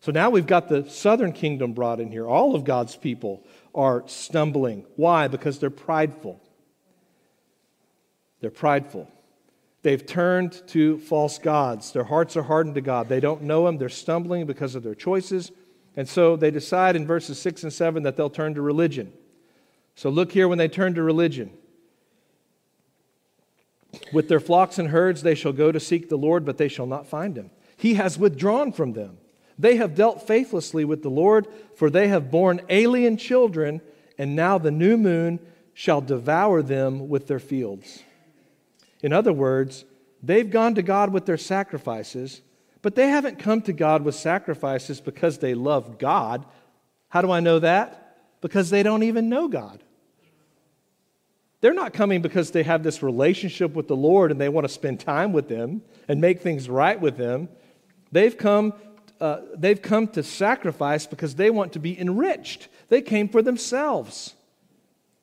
So 0.00 0.12
now 0.12 0.30
we've 0.30 0.46
got 0.46 0.68
the 0.68 0.88
southern 0.88 1.32
kingdom 1.32 1.72
brought 1.72 2.00
in 2.00 2.10
here. 2.10 2.26
All 2.26 2.54
of 2.54 2.64
God's 2.64 2.94
people 2.94 3.44
are 3.74 4.04
stumbling. 4.06 4.84
Why? 4.96 5.26
Because 5.28 5.58
they're 5.58 5.70
prideful. 5.70 6.40
They're 8.40 8.50
prideful. 8.50 9.10
They've 9.86 10.04
turned 10.04 10.66
to 10.70 10.98
false 10.98 11.38
gods. 11.38 11.92
Their 11.92 12.02
hearts 12.02 12.36
are 12.36 12.42
hardened 12.42 12.74
to 12.74 12.80
God. 12.80 13.08
They 13.08 13.20
don't 13.20 13.42
know 13.42 13.68
Him. 13.68 13.78
They're 13.78 13.88
stumbling 13.88 14.44
because 14.44 14.74
of 14.74 14.82
their 14.82 14.96
choices. 14.96 15.52
And 15.96 16.08
so 16.08 16.34
they 16.34 16.50
decide 16.50 16.96
in 16.96 17.06
verses 17.06 17.38
6 17.38 17.62
and 17.62 17.72
7 17.72 18.02
that 18.02 18.16
they'll 18.16 18.28
turn 18.28 18.54
to 18.54 18.62
religion. 18.62 19.12
So 19.94 20.10
look 20.10 20.32
here 20.32 20.48
when 20.48 20.58
they 20.58 20.66
turn 20.66 20.96
to 20.96 21.04
religion. 21.04 21.52
With 24.12 24.28
their 24.28 24.40
flocks 24.40 24.80
and 24.80 24.88
herds 24.88 25.22
they 25.22 25.36
shall 25.36 25.52
go 25.52 25.70
to 25.70 25.78
seek 25.78 26.08
the 26.08 26.18
Lord, 26.18 26.44
but 26.44 26.58
they 26.58 26.66
shall 26.66 26.86
not 26.86 27.06
find 27.06 27.36
him. 27.36 27.52
He 27.76 27.94
has 27.94 28.18
withdrawn 28.18 28.72
from 28.72 28.94
them. 28.94 29.18
They 29.56 29.76
have 29.76 29.94
dealt 29.94 30.26
faithlessly 30.26 30.84
with 30.84 31.04
the 31.04 31.10
Lord, 31.10 31.46
for 31.76 31.90
they 31.90 32.08
have 32.08 32.32
borne 32.32 32.60
alien 32.68 33.18
children, 33.18 33.80
and 34.18 34.34
now 34.34 34.58
the 34.58 34.72
new 34.72 34.96
moon 34.96 35.38
shall 35.74 36.00
devour 36.00 36.60
them 36.60 37.08
with 37.08 37.28
their 37.28 37.38
fields. 37.38 38.02
In 39.02 39.12
other 39.12 39.32
words, 39.32 39.84
they've 40.22 40.48
gone 40.48 40.74
to 40.74 40.82
God 40.82 41.12
with 41.12 41.26
their 41.26 41.36
sacrifices, 41.36 42.40
but 42.82 42.94
they 42.94 43.08
haven't 43.08 43.38
come 43.38 43.62
to 43.62 43.72
God 43.72 44.02
with 44.02 44.14
sacrifices 44.14 45.00
because 45.00 45.38
they 45.38 45.54
love 45.54 45.98
God. 45.98 46.44
How 47.08 47.22
do 47.22 47.30
I 47.30 47.40
know 47.40 47.58
that? 47.58 48.18
Because 48.40 48.70
they 48.70 48.82
don't 48.82 49.02
even 49.02 49.28
know 49.28 49.48
God. 49.48 49.82
They're 51.60 51.74
not 51.74 51.94
coming 51.94 52.22
because 52.22 52.50
they 52.50 52.62
have 52.62 52.82
this 52.82 53.02
relationship 53.02 53.74
with 53.74 53.88
the 53.88 53.96
Lord 53.96 54.30
and 54.30 54.40
they 54.40 54.48
want 54.48 54.66
to 54.66 54.72
spend 54.72 55.00
time 55.00 55.32
with 55.32 55.48
Him 55.48 55.82
and 56.06 56.20
make 56.20 56.40
things 56.40 56.68
right 56.68 57.00
with 57.00 57.16
Him. 57.16 57.48
They've 58.12 58.36
come, 58.36 58.74
uh, 59.20 59.40
they've 59.56 59.80
come 59.80 60.08
to 60.08 60.22
sacrifice 60.22 61.06
because 61.06 61.34
they 61.34 61.50
want 61.50 61.72
to 61.72 61.78
be 61.78 61.98
enriched. 61.98 62.68
They 62.88 63.02
came 63.02 63.28
for 63.28 63.42
themselves. 63.42 64.34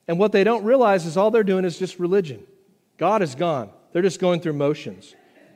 And 0.07 0.19
what 0.19 0.31
they 0.31 0.43
don't 0.43 0.65
realize 0.65 1.05
is 1.05 1.15
all 1.15 1.31
they're 1.31 1.43
doing 1.43 1.65
is 1.65 1.79
just 1.79 1.99
religion. 1.99 2.43
God 2.97 3.21
is 3.21 3.35
gone. 3.35 3.69
They're 3.91 4.01
just 4.01 4.19
going 4.19 4.41
through 4.41 4.53
motions. 4.53 5.15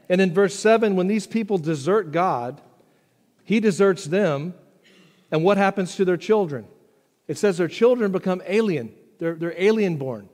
And 0.09 0.21
in 0.21 0.33
verse 0.33 0.55
7, 0.55 0.95
when 0.95 1.07
these 1.07 1.27
people 1.27 1.57
desert 1.57 2.11
God, 2.11 2.61
He 3.43 3.59
deserts 3.59 4.05
them. 4.05 4.53
And 5.31 5.43
what 5.43 5.57
happens 5.57 5.95
to 5.95 6.05
their 6.05 6.17
children? 6.17 6.65
It 7.27 7.37
says 7.37 7.57
their 7.57 7.67
children 7.67 8.11
become 8.11 8.41
alien. 8.45 8.93
They're, 9.19 9.35
they're 9.35 9.55
alien 9.57 9.97
born. 9.97 10.29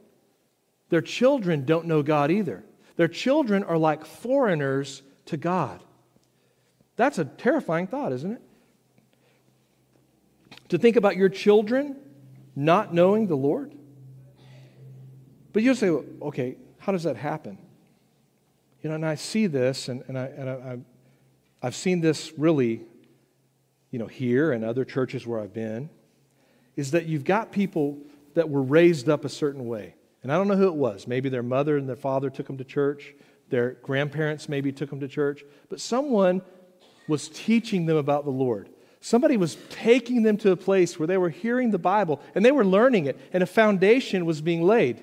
Their 0.90 1.02
children 1.02 1.66
don't 1.66 1.86
know 1.86 2.04
God 2.04 2.30
either. 2.30 2.64
Their 2.98 3.08
children 3.08 3.64
are 3.64 3.78
like 3.78 4.06
foreigners 4.06 5.02
to 5.26 5.38
God. 5.38 5.84
That's 6.96 7.18
a 7.18 7.26
terrifying 7.26 7.88
thought, 7.88 8.12
isn't 8.12 8.34
it? 8.34 8.42
To 10.70 10.78
think 10.78 10.96
about 10.96 11.18
your 11.18 11.30
children 11.30 11.96
not 12.56 12.94
knowing 12.94 13.28
the 13.28 13.36
Lord. 13.36 13.74
But 15.52 15.64
you'll 15.64 15.76
say, 15.76 15.90
okay, 15.90 16.58
how 16.84 16.92
does 16.92 17.04
that 17.04 17.16
happen? 17.16 17.58
You 18.82 18.90
know, 18.90 18.96
and 18.96 19.06
I 19.06 19.16
see 19.16 19.48
this, 19.48 19.88
and, 19.88 20.04
and, 20.10 20.20
I, 20.20 20.26
and 20.26 20.50
I, 20.50 20.78
I've 21.62 21.76
seen 21.76 22.02
this 22.02 22.34
really, 22.38 22.82
you 23.90 24.00
know, 24.00 24.08
here 24.08 24.52
and 24.52 24.66
other 24.66 24.84
churches 24.84 25.26
where 25.26 25.40
I've 25.40 25.54
been, 25.54 25.90
is 26.76 26.92
that 26.92 27.06
you've 27.06 27.24
got 27.24 27.54
people 27.54 28.00
that 28.34 28.50
were 28.50 28.62
raised 28.62 29.08
up 29.08 29.24
a 29.24 29.30
certain 29.30 29.66
way. 29.66 29.96
And 30.24 30.32
I 30.32 30.36
don't 30.36 30.50
know 30.50 30.58
who 30.58 30.68
it 30.68 30.76
was. 30.76 31.08
Maybe 31.08 31.30
their 31.30 31.44
mother 31.44 31.78
and 31.78 31.88
their 31.88 31.96
father 31.96 32.30
took 32.30 32.48
them 32.48 32.58
to 32.58 32.66
church, 32.66 33.14
their 33.50 33.72
grandparents 33.82 34.50
maybe 34.50 34.74
took 34.74 34.90
them 34.90 35.00
to 35.00 35.08
church, 35.08 35.46
but 35.70 35.80
someone 35.80 36.42
was 37.08 37.30
teaching 37.30 37.86
them 37.86 37.96
about 37.96 38.26
the 38.26 38.32
Lord. 38.32 38.68
Somebody 39.00 39.38
was 39.38 39.56
taking 39.70 40.24
them 40.24 40.36
to 40.38 40.52
a 40.52 40.58
place 40.58 41.00
where 41.00 41.08
they 41.08 41.18
were 41.18 41.30
hearing 41.30 41.72
the 41.72 41.80
Bible 41.80 42.22
and 42.36 42.44
they 42.44 42.52
were 42.52 42.66
learning 42.66 43.06
it, 43.06 43.18
and 43.32 43.42
a 43.42 43.46
foundation 43.46 44.26
was 44.26 44.42
being 44.42 44.64
laid. 44.64 45.02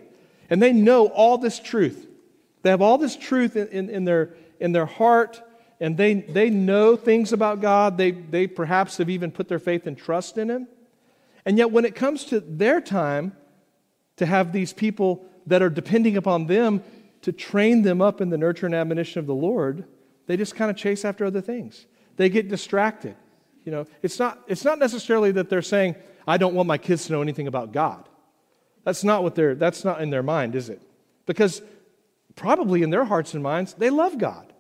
And 0.51 0.61
they 0.61 0.73
know 0.73 1.07
all 1.07 1.39
this 1.39 1.59
truth. 1.61 2.09
They 2.63 2.71
have 2.71 2.83
all 2.83 2.99
this 2.99 3.17
truth 3.17 3.57
in, 3.57 3.69
in, 3.69 3.89
in, 3.89 4.05
their, 4.05 4.35
in 4.59 4.73
their 4.73 4.87
heart, 4.87 5.41
and 5.81 5.97
they, 5.97 6.15
they 6.15 6.51
know 6.51 6.97
things 6.97 7.33
about 7.33 7.63
God. 7.63 7.97
They, 7.97 8.11
they 8.11 8.47
perhaps 8.47 8.99
have 8.99 9.09
even 9.09 9.31
put 9.31 9.49
their 9.49 9.61
faith 9.61 9.87
and 9.87 9.97
trust 9.97 10.37
in 10.37 10.51
Him. 10.51 10.69
And 11.47 11.57
yet, 11.57 11.71
when 11.71 11.85
it 11.87 11.95
comes 11.95 12.25
to 12.27 12.41
their 12.41 12.81
time 12.81 13.35
to 14.17 14.27
have 14.27 14.53
these 14.53 14.73
people 14.75 15.25
that 15.47 15.63
are 15.63 15.71
depending 15.71 16.17
upon 16.17 16.47
them 16.47 16.83
to 17.23 17.33
train 17.33 17.83
them 17.83 18.03
up 18.03 18.21
in 18.21 18.29
the 18.29 18.37
nurture 18.37 18.67
and 18.67 18.75
admonition 18.75 19.21
of 19.21 19.27
the 19.27 19.35
Lord, 19.35 19.85
they 20.27 20.37
just 20.37 20.55
kind 20.55 20.71
of 20.71 20.77
chase 20.77 21.05
after 21.05 21.25
other 21.25 21.41
things. 21.41 21.87
They 22.17 22.29
get 22.29 22.49
distracted. 22.49 23.17
You 23.65 23.73
know, 23.73 23.87
it's 24.03 24.19
not, 24.19 24.43
it's 24.47 24.65
not 24.65 24.79
necessarily 24.79 25.33
that 25.33 25.49
they're 25.49 25.63
saying, 25.63 25.95
I 26.27 26.37
don't 26.37 26.55
want 26.55 26.67
my 26.67 26.79
kids 26.79 27.07
to 27.07 27.13
know 27.13 27.23
anything 27.23 27.47
about 27.47 27.73
God. 27.73 28.09
That's 28.85 29.05
not 29.05 29.23
what 29.23 29.35
they're, 29.35 29.55
that's 29.55 29.85
not 29.85 30.01
in 30.01 30.11
their 30.11 30.23
mind, 30.23 30.55
is 30.55 30.69
it? 30.69 30.81
Because 31.27 31.63
probably 32.35 32.83
in 32.83 32.91
their 32.91 33.05
hearts 33.05 33.35
and 33.35 33.43
minds, 33.43 33.75
they 33.75 33.91
love 33.91 34.19
God. 34.19 34.53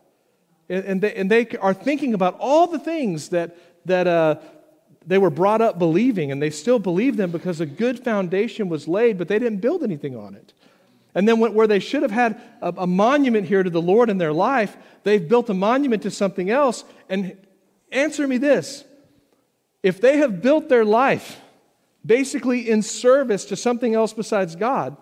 And, 0.68 0.84
and, 0.84 1.00
they, 1.00 1.14
and 1.14 1.30
they 1.30 1.46
are 1.60 1.74
thinking 1.74 2.14
about 2.14 2.36
all 2.38 2.66
the 2.66 2.78
things 2.78 3.30
that, 3.30 3.56
that 3.86 4.06
uh, 4.06 4.36
they 5.06 5.18
were 5.18 5.30
brought 5.30 5.60
up 5.60 5.78
believing, 5.78 6.30
and 6.30 6.40
they 6.40 6.50
still 6.50 6.78
believe 6.78 7.16
them 7.16 7.30
because 7.30 7.60
a 7.60 7.66
good 7.66 8.04
foundation 8.04 8.68
was 8.68 8.86
laid, 8.86 9.18
but 9.18 9.28
they 9.28 9.38
didn't 9.38 9.60
build 9.60 9.82
anything 9.82 10.16
on 10.16 10.34
it. 10.34 10.52
And 11.14 11.26
then, 11.26 11.40
where 11.40 11.66
they 11.66 11.80
should 11.80 12.02
have 12.02 12.12
had 12.12 12.40
a, 12.62 12.72
a, 12.78 12.86
monument 12.86 13.48
here 13.48 13.64
to 13.64 13.70
the 13.70 13.82
Lord 13.82 14.10
in 14.10 14.18
their 14.18 14.32
life, 14.32 14.76
they've 15.02 15.26
built 15.26 15.50
a 15.50 15.54
monument 15.54 16.04
to 16.04 16.10
something 16.10 16.50
else. 16.50 16.84
And 17.08 17.36
answer 17.90 18.28
me 18.28 18.38
this 18.38 18.84
if 19.82 20.00
they 20.00 20.18
have 20.18 20.40
built 20.40 20.68
their 20.68 20.84
life 20.84 21.40
basically 22.04 22.68
in 22.68 22.82
service 22.82 23.44
to 23.46 23.56
something 23.56 23.94
else 23.94 24.12
besides 24.12 24.56
God, 24.56 24.96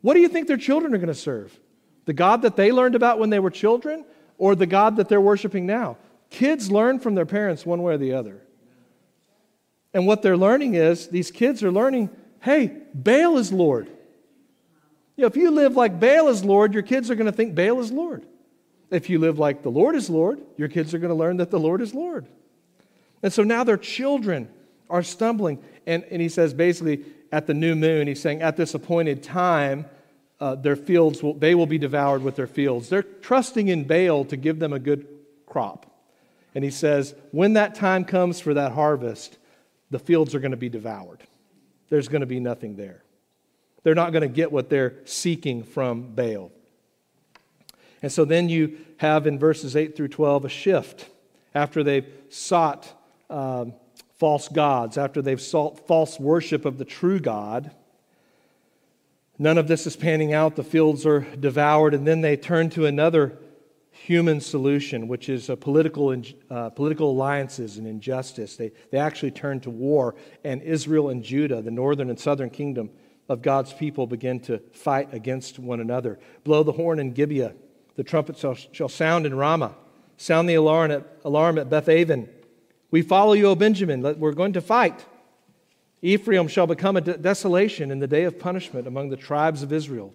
what 0.00 0.14
do 0.14 0.20
you 0.20 0.28
think 0.28 0.48
their 0.48 0.56
children 0.56 0.94
are 0.94 0.98
going 0.98 1.08
to 1.08 1.14
serve? 1.14 1.58
The 2.04 2.12
God 2.12 2.42
that 2.42 2.56
they 2.56 2.72
learned 2.72 2.94
about 2.94 3.18
when 3.18 3.30
they 3.30 3.38
were 3.38 3.50
children 3.50 4.04
or 4.38 4.54
the 4.54 4.66
God 4.66 4.96
that 4.96 5.08
they're 5.08 5.20
worshiping 5.20 5.66
now? 5.66 5.96
Kids 6.30 6.70
learn 6.70 6.98
from 6.98 7.14
their 7.14 7.26
parents 7.26 7.64
one 7.64 7.82
way 7.82 7.94
or 7.94 7.98
the 7.98 8.14
other. 8.14 8.42
And 9.94 10.06
what 10.06 10.22
they're 10.22 10.36
learning 10.36 10.74
is 10.74 11.08
these 11.08 11.30
kids 11.30 11.62
are 11.62 11.72
learning 11.72 12.10
hey, 12.40 12.76
Baal 12.92 13.38
is 13.38 13.52
Lord. 13.52 13.86
You 15.16 15.22
know, 15.22 15.26
if 15.28 15.36
you 15.36 15.52
live 15.52 15.76
like 15.76 16.00
Baal 16.00 16.26
is 16.26 16.44
Lord, 16.44 16.74
your 16.74 16.82
kids 16.82 17.08
are 17.08 17.14
going 17.14 17.30
to 17.30 17.32
think 17.32 17.54
Baal 17.54 17.78
is 17.78 17.92
Lord. 17.92 18.26
If 18.90 19.08
you 19.08 19.20
live 19.20 19.38
like 19.38 19.62
the 19.62 19.70
Lord 19.70 19.94
is 19.94 20.10
Lord, 20.10 20.40
your 20.56 20.68
kids 20.68 20.92
are 20.92 20.98
going 20.98 21.10
to 21.10 21.14
learn 21.14 21.36
that 21.36 21.52
the 21.52 21.60
Lord 21.60 21.80
is 21.80 21.94
Lord. 21.94 22.26
And 23.22 23.32
so 23.32 23.44
now 23.44 23.62
their 23.62 23.76
children 23.76 24.48
are 24.92 25.02
stumbling. 25.02 25.58
And, 25.86 26.04
and 26.04 26.22
he 26.22 26.28
says 26.28 26.54
basically, 26.54 27.04
at 27.32 27.46
the 27.46 27.54
new 27.54 27.74
moon, 27.74 28.06
he's 28.06 28.20
saying, 28.20 28.42
at 28.42 28.56
this 28.56 28.74
appointed 28.74 29.22
time, 29.22 29.86
uh, 30.38 30.54
their 30.54 30.76
fields 30.76 31.22
will, 31.22 31.34
they 31.34 31.54
will 31.54 31.66
be 31.66 31.78
devoured 31.78 32.22
with 32.22 32.36
their 32.36 32.46
fields. 32.46 32.88
They're 32.88 33.02
trusting 33.02 33.68
in 33.68 33.84
Baal 33.84 34.26
to 34.26 34.36
give 34.36 34.58
them 34.58 34.72
a 34.72 34.78
good 34.78 35.08
crop. 35.46 35.86
And 36.54 36.62
he 36.62 36.70
says, 36.70 37.14
when 37.30 37.54
that 37.54 37.74
time 37.74 38.04
comes 38.04 38.38
for 38.38 38.54
that 38.54 38.72
harvest, 38.72 39.38
the 39.90 39.98
fields 39.98 40.34
are 40.34 40.40
going 40.40 40.50
to 40.50 40.56
be 40.58 40.68
devoured. 40.68 41.22
There's 41.88 42.08
going 42.08 42.20
to 42.20 42.26
be 42.26 42.40
nothing 42.40 42.76
there. 42.76 43.02
They're 43.82 43.94
not 43.94 44.12
going 44.12 44.22
to 44.22 44.28
get 44.28 44.52
what 44.52 44.68
they're 44.68 44.94
seeking 45.04 45.64
from 45.64 46.14
Baal. 46.14 46.52
And 48.02 48.12
so 48.12 48.24
then 48.24 48.48
you 48.48 48.78
have 48.98 49.26
in 49.26 49.38
verses 49.38 49.74
8 49.74 49.96
through 49.96 50.08
12 50.08 50.44
a 50.44 50.48
shift. 50.48 51.08
After 51.54 51.82
they've 51.82 52.08
sought 52.28 52.90
um, 53.30 53.74
false 54.22 54.46
gods, 54.46 54.96
after 54.96 55.20
they've 55.20 55.40
sought 55.40 55.84
false 55.88 56.20
worship 56.20 56.64
of 56.64 56.78
the 56.78 56.84
true 56.84 57.18
God, 57.18 57.72
none 59.36 59.58
of 59.58 59.66
this 59.66 59.84
is 59.84 59.96
panning 59.96 60.32
out. 60.32 60.54
The 60.54 60.62
fields 60.62 61.04
are 61.04 61.22
devoured, 61.40 61.92
and 61.92 62.06
then 62.06 62.20
they 62.20 62.36
turn 62.36 62.70
to 62.70 62.86
another 62.86 63.36
human 63.90 64.40
solution, 64.40 65.08
which 65.08 65.28
is 65.28 65.50
political, 65.58 66.14
uh, 66.48 66.70
political 66.70 67.10
alliances 67.10 67.78
and 67.78 67.86
injustice. 67.88 68.54
They, 68.54 68.70
they 68.92 68.98
actually 68.98 69.32
turn 69.32 69.58
to 69.62 69.70
war, 69.70 70.14
and 70.44 70.62
Israel 70.62 71.08
and 71.08 71.24
Judah, 71.24 71.60
the 71.60 71.72
northern 71.72 72.08
and 72.08 72.20
southern 72.20 72.50
kingdom 72.50 72.90
of 73.28 73.42
God's 73.42 73.72
people, 73.72 74.06
begin 74.06 74.38
to 74.42 74.60
fight 74.70 75.12
against 75.12 75.58
one 75.58 75.80
another. 75.80 76.20
Blow 76.44 76.62
the 76.62 76.70
horn 76.70 77.00
in 77.00 77.10
Gibeah, 77.10 77.54
the 77.96 78.04
trumpet 78.04 78.38
shall, 78.38 78.54
shall 78.54 78.88
sound 78.88 79.26
in 79.26 79.34
Ramah, 79.34 79.74
sound 80.16 80.48
the 80.48 80.54
alarm 80.54 80.92
at, 80.92 81.08
alarm 81.24 81.58
at 81.58 81.68
Beth 81.68 81.88
Aven. 81.88 82.28
We 82.92 83.02
follow 83.02 83.32
you, 83.32 83.46
O 83.46 83.54
Benjamin. 83.56 84.02
We're 84.20 84.32
going 84.32 84.52
to 84.52 84.60
fight. 84.60 85.04
Ephraim 86.02 86.46
shall 86.46 86.66
become 86.66 86.96
a 86.96 87.00
desolation 87.00 87.90
in 87.90 87.98
the 87.98 88.06
day 88.06 88.24
of 88.24 88.38
punishment 88.38 88.86
among 88.86 89.08
the 89.08 89.16
tribes 89.16 89.62
of 89.62 89.72
Israel. 89.72 90.12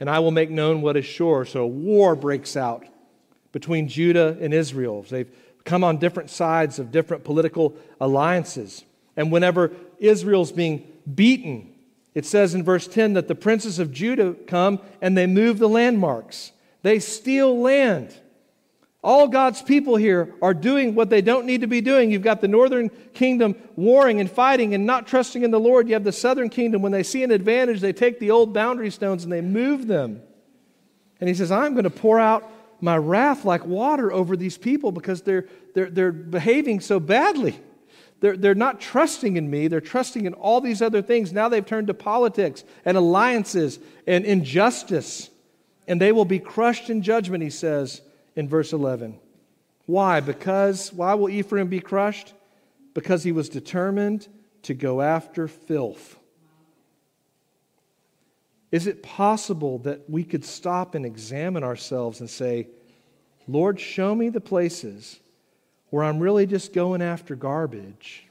And 0.00 0.08
I 0.08 0.20
will 0.20 0.30
make 0.30 0.48
known 0.48 0.80
what 0.80 0.96
is 0.96 1.04
sure. 1.04 1.44
So 1.44 1.66
war 1.66 2.14
breaks 2.14 2.56
out 2.56 2.86
between 3.50 3.88
Judah 3.88 4.38
and 4.40 4.54
Israel. 4.54 5.02
They've 5.02 5.30
come 5.64 5.82
on 5.82 5.98
different 5.98 6.30
sides 6.30 6.78
of 6.78 6.92
different 6.92 7.24
political 7.24 7.76
alliances. 8.00 8.84
And 9.16 9.32
whenever 9.32 9.72
Israel's 9.98 10.52
being 10.52 10.86
beaten, 11.12 11.74
it 12.14 12.24
says 12.24 12.54
in 12.54 12.62
verse 12.62 12.86
10 12.86 13.14
that 13.14 13.26
the 13.26 13.34
princes 13.34 13.80
of 13.80 13.90
Judah 13.90 14.34
come 14.46 14.80
and 15.00 15.18
they 15.18 15.26
move 15.26 15.58
the 15.58 15.68
landmarks. 15.68 16.52
They 16.82 17.00
steal 17.00 17.60
land. 17.60 18.14
All 19.02 19.28
God's 19.28 19.62
people 19.62 19.94
here 19.94 20.34
are 20.42 20.54
doing 20.54 20.94
what 20.94 21.08
they 21.08 21.22
don't 21.22 21.46
need 21.46 21.60
to 21.60 21.68
be 21.68 21.80
doing. 21.80 22.10
You've 22.10 22.22
got 22.22 22.40
the 22.40 22.48
northern 22.48 22.88
kingdom 23.14 23.54
warring 23.76 24.18
and 24.18 24.28
fighting 24.28 24.74
and 24.74 24.86
not 24.86 25.06
trusting 25.06 25.42
in 25.42 25.52
the 25.52 25.60
Lord. 25.60 25.86
You 25.86 25.94
have 25.94 26.04
the 26.04 26.10
southern 26.10 26.48
kingdom. 26.50 26.82
When 26.82 26.90
they 26.90 27.04
see 27.04 27.22
an 27.22 27.30
advantage, 27.30 27.80
they 27.80 27.92
take 27.92 28.18
the 28.18 28.32
old 28.32 28.52
boundary 28.52 28.90
stones 28.90 29.22
and 29.22 29.32
they 29.32 29.40
move 29.40 29.86
them. 29.86 30.20
And 31.20 31.28
he 31.28 31.34
says, 31.34 31.52
I'm 31.52 31.74
going 31.74 31.84
to 31.84 31.90
pour 31.90 32.18
out 32.18 32.50
my 32.80 32.96
wrath 32.96 33.44
like 33.44 33.64
water 33.64 34.12
over 34.12 34.36
these 34.36 34.58
people 34.58 34.90
because 34.90 35.22
they're, 35.22 35.46
they're, 35.74 35.90
they're 35.90 36.12
behaving 36.12 36.80
so 36.80 36.98
badly. 36.98 37.58
They're, 38.20 38.36
they're 38.36 38.54
not 38.56 38.80
trusting 38.80 39.36
in 39.36 39.48
me, 39.48 39.68
they're 39.68 39.80
trusting 39.80 40.26
in 40.26 40.34
all 40.34 40.60
these 40.60 40.82
other 40.82 41.02
things. 41.02 41.32
Now 41.32 41.48
they've 41.48 41.64
turned 41.64 41.86
to 41.86 41.94
politics 41.94 42.64
and 42.84 42.96
alliances 42.96 43.78
and 44.08 44.24
injustice. 44.24 45.30
And 45.86 46.00
they 46.00 46.10
will 46.10 46.24
be 46.24 46.40
crushed 46.40 46.90
in 46.90 47.02
judgment, 47.02 47.44
he 47.44 47.50
says 47.50 48.02
in 48.38 48.48
verse 48.48 48.72
11. 48.72 49.18
Why? 49.86 50.20
Because, 50.20 50.92
why 50.92 51.14
will 51.14 51.28
Ephraim 51.28 51.66
be 51.66 51.80
crushed? 51.80 52.34
Because 52.94 53.24
he 53.24 53.32
was 53.32 53.48
determined 53.48 54.28
to 54.62 54.74
go 54.74 55.02
after 55.02 55.48
filth. 55.48 56.16
Is 58.70 58.86
it 58.86 59.02
possible 59.02 59.78
that 59.80 60.08
we 60.08 60.22
could 60.22 60.44
stop 60.44 60.94
and 60.94 61.04
examine 61.04 61.64
ourselves 61.64 62.20
and 62.20 62.30
say, 62.30 62.68
Lord, 63.48 63.80
show 63.80 64.14
me 64.14 64.28
the 64.28 64.40
places 64.40 65.18
where 65.90 66.04
I'm 66.04 66.20
really 66.20 66.46
just 66.46 66.72
going 66.72 67.02
after 67.02 67.34
garbage 67.34 68.24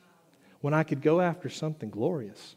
when 0.62 0.74
I 0.74 0.84
could 0.84 1.02
go 1.02 1.20
after 1.20 1.50
something 1.50 1.90
glorious? 1.90 2.56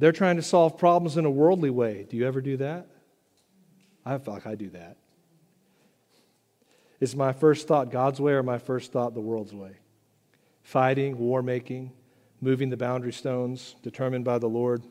They're 0.00 0.10
trying 0.10 0.36
to 0.36 0.42
solve 0.42 0.76
problems 0.76 1.16
in 1.16 1.24
a 1.24 1.30
worldly 1.30 1.70
way. 1.70 2.04
Do 2.10 2.16
you 2.16 2.26
ever 2.26 2.40
do 2.40 2.56
that? 2.56 2.88
I 4.04 4.18
feel 4.18 4.34
like 4.34 4.46
I 4.46 4.54
do 4.54 4.70
that. 4.70 4.96
Is 7.00 7.16
my 7.16 7.32
first 7.32 7.66
thought 7.66 7.90
God's 7.90 8.20
way 8.20 8.32
or 8.32 8.42
my 8.42 8.58
first 8.58 8.92
thought 8.92 9.14
the 9.14 9.20
world's 9.20 9.54
way? 9.54 9.72
Fighting, 10.62 11.18
war 11.18 11.42
making, 11.42 11.92
moving 12.40 12.70
the 12.70 12.76
boundary 12.76 13.12
stones 13.12 13.74
determined 13.82 14.24
by 14.24 14.38
the 14.38 14.48
Lord. 14.48 14.82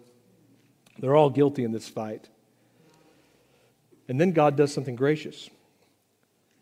They're 1.00 1.15
all 1.15 1.30
guilty 1.30 1.63
in 1.63 1.71
this 1.71 1.88
fight. 1.88 2.30
And 4.08 4.19
then 4.19 4.32
God 4.34 4.58
does 4.58 4.74
something 4.74 4.95
gracious. 4.95 5.50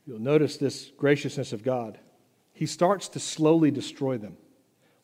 You'll 0.06 0.20
notice 0.20 0.58
this 0.58 0.92
graciousness 0.98 1.52
of 1.52 1.64
God. 1.64 2.00
He 2.54 2.66
starts 2.66 3.08
to 3.10 3.20
slowly 3.20 3.72
destroy 3.72 4.18
them. 4.18 4.38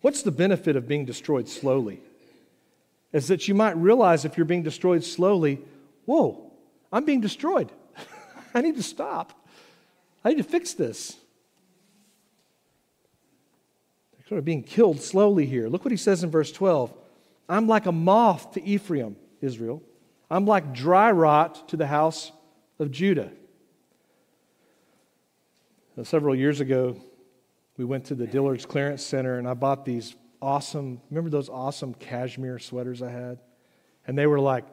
What's 0.02 0.22
the 0.22 0.32
benefit 0.32 0.76
of 0.76 0.88
being 0.88 1.06
destroyed 1.06 1.48
slowly? 1.48 2.02
Is 3.12 3.28
that 3.30 3.48
you 3.48 3.56
might 3.56 3.78
realize 3.78 4.26
if 4.26 4.38
you're 4.38 4.46
being 4.46 4.62
destroyed 4.62 5.04
slowly, 5.04 5.60
whoa, 6.06 6.45
I'm 6.96 7.04
being 7.04 7.20
destroyed. 7.20 7.74
I 8.54 8.62
need 8.62 8.78
to 8.78 8.84
stop. 8.84 9.34
I 10.24 10.30
need 10.30 10.38
to 10.38 10.44
fix 10.44 10.74
this 10.74 11.18
They're 14.14 14.28
sort 14.30 14.40
of 14.40 14.46
being 14.46 14.64
killed 14.64 15.02
slowly 15.02 15.46
here. 15.46 15.68
Look 15.68 15.84
what 15.84 15.92
he 15.92 15.98
says 15.98 16.24
in 16.24 16.32
verse 16.32 16.54
12 16.54 16.94
I'm 17.50 17.68
like 17.68 17.86
a 17.86 17.92
moth 17.92 18.54
to 18.54 18.64
Ephraim, 18.64 19.18
Israel. 19.42 19.84
I'm 20.32 20.46
like 20.46 20.74
dry 20.74 21.12
rot 21.12 21.68
to 21.70 21.78
the 21.78 21.86
house 21.86 22.32
of 22.80 22.92
Judah. 22.92 23.30
Now, 25.98 26.04
several 26.04 26.34
years 26.34 26.62
ago, 26.62 26.96
we 27.78 27.84
went 27.84 28.06
to 28.06 28.16
the 28.16 28.26
Dillard's 28.26 28.66
Clearance 28.66 29.04
Center 29.04 29.38
and 29.38 29.50
I 29.50 29.54
bought 29.54 29.84
these 29.84 30.16
awesome, 30.42 31.02
remember 31.10 31.30
those 31.30 31.50
awesome 31.50 31.94
cashmere 31.94 32.58
sweaters 32.58 33.02
I 33.02 33.12
had? 33.12 33.40
And 34.08 34.18
they 34.18 34.28
were 34.28 34.40
like 34.40 34.66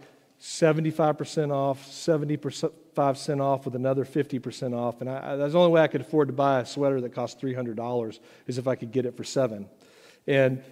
75% 0.42 1.52
off, 1.52 1.86
75 1.86 3.16
cent 3.16 3.40
off 3.40 3.64
with 3.64 3.76
another 3.76 4.04
50% 4.04 4.74
off. 4.76 5.00
And 5.00 5.08
I, 5.08 5.36
that's 5.36 5.52
the 5.52 5.58
only 5.58 5.70
way 5.70 5.80
I 5.80 5.86
could 5.86 6.00
afford 6.00 6.28
to 6.28 6.34
buy 6.34 6.60
a 6.60 6.66
sweater 6.66 7.00
that 7.00 7.14
cost 7.14 7.40
$300 7.40 8.18
is 8.48 8.58
if 8.58 8.66
I 8.66 8.74
could 8.74 8.90
get 8.90 9.06
it 9.06 9.16
for 9.16 9.22
seven. 9.22 9.68
And 10.26 10.64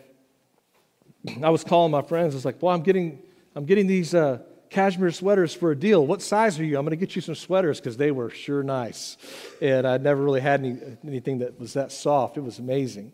I 1.45 1.51
was 1.51 1.63
calling 1.63 1.93
my 1.93 2.03
friends. 2.03 2.35
I 2.35 2.37
was 2.37 2.45
like, 2.45 2.61
well, 2.61 2.75
I'm 2.75 2.83
getting, 2.83 3.23
I'm 3.55 3.65
getting 3.65 3.87
these 3.87 4.13
uh, 4.13 4.41
cashmere 4.71 5.13
sweaters 5.13 5.55
for 5.55 5.71
a 5.71 5.77
deal. 5.77 6.05
What 6.05 6.21
size 6.21 6.59
are 6.59 6.65
you? 6.65 6.77
I'm 6.77 6.85
going 6.85 6.91
to 6.91 6.97
get 6.97 7.15
you 7.15 7.23
some 7.23 7.37
sweaters 7.37 7.79
because 7.79 7.97
they 7.97 8.11
were 8.11 8.29
sure 8.29 8.65
nice. 8.65 9.19
And 9.63 9.87
I'd 9.87 10.03
never 10.03 10.21
really 10.21 10.41
had 10.41 10.65
any, 10.65 10.79
anything 11.07 11.39
that 11.39 11.61
was 11.61 11.75
that 11.75 11.93
soft. 11.93 12.37
It 12.37 12.41
was 12.41 12.59
amazing. 12.59 13.13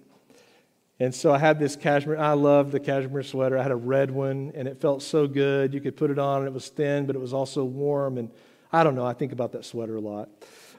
And 0.99 1.15
so 1.15 1.33
I 1.33 1.39
had 1.39 1.59
this 1.59 1.77
cashmere. 1.77 2.17
I 2.17 2.33
loved 2.33 2.73
the 2.73 2.81
cashmere 2.81 3.23
sweater. 3.23 3.59
I 3.59 3.63
had 3.63 3.71
a 3.71 3.77
red 3.77 4.11
one, 4.11 4.53
and 4.55 4.67
it 4.67 4.81
felt 4.81 5.03
so 5.03 5.27
good. 5.27 5.75
You 5.75 5.81
could 5.81 5.97
put 5.97 6.11
it 6.11 6.19
on, 6.19 6.39
and 6.39 6.47
it 6.47 6.55
was 6.55 6.69
thin, 6.69 7.07
but 7.07 7.15
it 7.15 7.19
was 7.19 7.35
also 7.35 7.65
warm. 7.65 8.17
And 8.17 8.31
I 8.73 8.83
don't 8.83 8.95
know. 8.95 9.05
I 9.05 9.13
think 9.13 9.33
about 9.33 9.53
that 9.53 9.67
sweater 9.67 9.97
a 9.97 10.01
lot. 10.01 10.31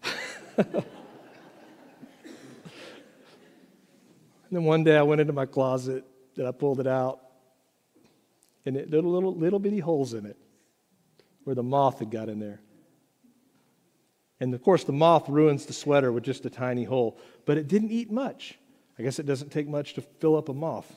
and 0.57 0.83
then 4.51 4.63
one 4.63 4.83
day 4.83 4.97
I 4.97 5.03
went 5.03 5.21
into 5.21 5.33
my 5.33 5.45
closet 5.45 6.03
and 6.35 6.47
I 6.47 6.51
pulled 6.51 6.79
it 6.79 6.87
out, 6.87 7.19
and 8.65 8.75
it 8.75 8.89
little 8.89 9.11
little 9.11 9.35
little 9.35 9.59
bitty 9.59 9.79
holes 9.79 10.13
in 10.13 10.25
it 10.25 10.37
where 11.43 11.55
the 11.55 11.63
moth 11.63 11.99
had 11.99 12.11
got 12.11 12.27
in 12.27 12.39
there. 12.39 12.59
And 14.39 14.53
of 14.53 14.61
course, 14.61 14.83
the 14.83 14.93
moth 14.93 15.29
ruins 15.29 15.65
the 15.65 15.73
sweater 15.73 16.11
with 16.11 16.23
just 16.23 16.45
a 16.45 16.49
tiny 16.49 16.83
hole, 16.83 17.17
but 17.45 17.57
it 17.57 17.67
didn't 17.67 17.91
eat 17.91 18.11
much. 18.11 18.59
I 18.99 19.03
guess 19.03 19.19
it 19.19 19.25
doesn't 19.25 19.51
take 19.51 19.67
much 19.67 19.93
to 19.93 20.01
fill 20.01 20.35
up 20.35 20.49
a 20.49 20.53
moth. 20.53 20.91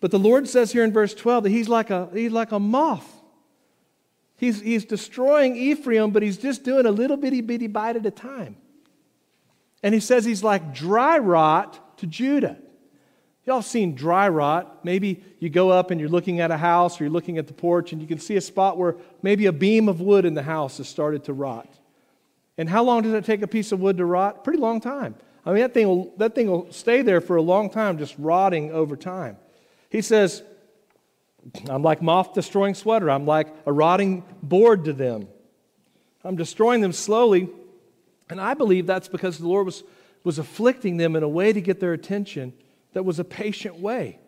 But 0.00 0.10
the 0.10 0.18
Lord 0.18 0.48
says 0.48 0.72
here 0.72 0.84
in 0.84 0.92
verse 0.92 1.14
12 1.14 1.44
that 1.44 1.50
he's 1.50 1.68
like 1.68 1.90
a, 1.90 2.08
he's 2.12 2.32
like 2.32 2.52
a 2.52 2.58
moth. 2.58 3.08
He's, 4.36 4.60
he's 4.60 4.84
destroying 4.84 5.54
Ephraim, 5.54 6.10
but 6.10 6.22
he's 6.22 6.36
just 6.36 6.64
doing 6.64 6.84
a 6.84 6.90
little 6.90 7.16
bitty 7.16 7.40
bitty 7.40 7.68
bite 7.68 7.94
at 7.94 8.04
a 8.04 8.10
time. 8.10 8.56
And 9.82 9.94
he 9.94 10.00
says 10.00 10.24
he's 10.24 10.42
like 10.42 10.74
dry 10.74 11.18
rot 11.18 11.98
to 11.98 12.06
Judah. 12.06 12.58
Y'all 13.44 13.62
seen 13.62 13.94
dry 13.94 14.28
rot. 14.28 14.84
Maybe 14.84 15.24
you 15.40 15.48
go 15.48 15.70
up 15.70 15.90
and 15.90 16.00
you're 16.00 16.10
looking 16.10 16.40
at 16.40 16.50
a 16.50 16.56
house 16.56 17.00
or 17.00 17.04
you're 17.04 17.12
looking 17.12 17.38
at 17.38 17.46
the 17.46 17.52
porch 17.52 17.92
and 17.92 18.00
you 18.00 18.06
can 18.06 18.18
see 18.18 18.36
a 18.36 18.40
spot 18.40 18.78
where 18.78 18.96
maybe 19.22 19.46
a 19.46 19.52
beam 19.52 19.88
of 19.88 20.00
wood 20.00 20.24
in 20.24 20.34
the 20.34 20.42
house 20.42 20.78
has 20.78 20.88
started 20.88 21.24
to 21.24 21.32
rot. 21.32 21.68
And 22.58 22.68
how 22.68 22.84
long 22.84 23.02
does 23.02 23.14
it 23.14 23.24
take 23.24 23.42
a 23.42 23.48
piece 23.48 23.72
of 23.72 23.80
wood 23.80 23.96
to 23.96 24.04
rot? 24.04 24.44
Pretty 24.44 24.58
long 24.58 24.80
time. 24.80 25.16
I 25.44 25.52
mean, 25.52 25.62
that 25.62 25.74
thing 25.74 25.88
will, 25.88 26.12
that 26.18 26.34
thing 26.34 26.50
will 26.50 26.70
stay 26.72 27.02
there 27.02 27.20
for 27.20 27.36
a 27.36 27.42
long 27.42 27.68
time, 27.70 27.98
just 27.98 28.14
rotting 28.18 28.70
over 28.70 28.96
time. 28.96 29.36
He 29.90 30.00
says, 30.00 30.42
I'm 31.68 31.82
like 31.82 32.00
moth 32.00 32.34
destroying 32.34 32.74
sweater. 32.74 33.10
I'm 33.10 33.26
like 33.26 33.48
a 33.66 33.72
rotting 33.72 34.24
board 34.42 34.84
to 34.84 34.92
them. 34.92 35.28
I'm 36.24 36.36
destroying 36.36 36.80
them 36.80 36.92
slowly. 36.92 37.48
And 38.30 38.40
I 38.40 38.54
believe 38.54 38.86
that's 38.86 39.08
because 39.08 39.38
the 39.38 39.48
Lord 39.48 39.66
was, 39.66 39.82
was 40.22 40.38
afflicting 40.38 40.96
them 40.96 41.16
in 41.16 41.22
a 41.22 41.28
way 41.28 41.52
to 41.52 41.60
get 41.60 41.80
their 41.80 41.92
attention 41.92 42.52
that 42.92 43.04
was 43.04 43.18
a 43.18 43.24
patient 43.24 43.78
way. 43.80 44.18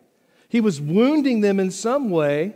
He 0.49 0.61
was 0.61 0.81
wounding 0.81 1.41
them 1.41 1.59
in 1.59 1.71
some 1.71 2.09
way 2.09 2.55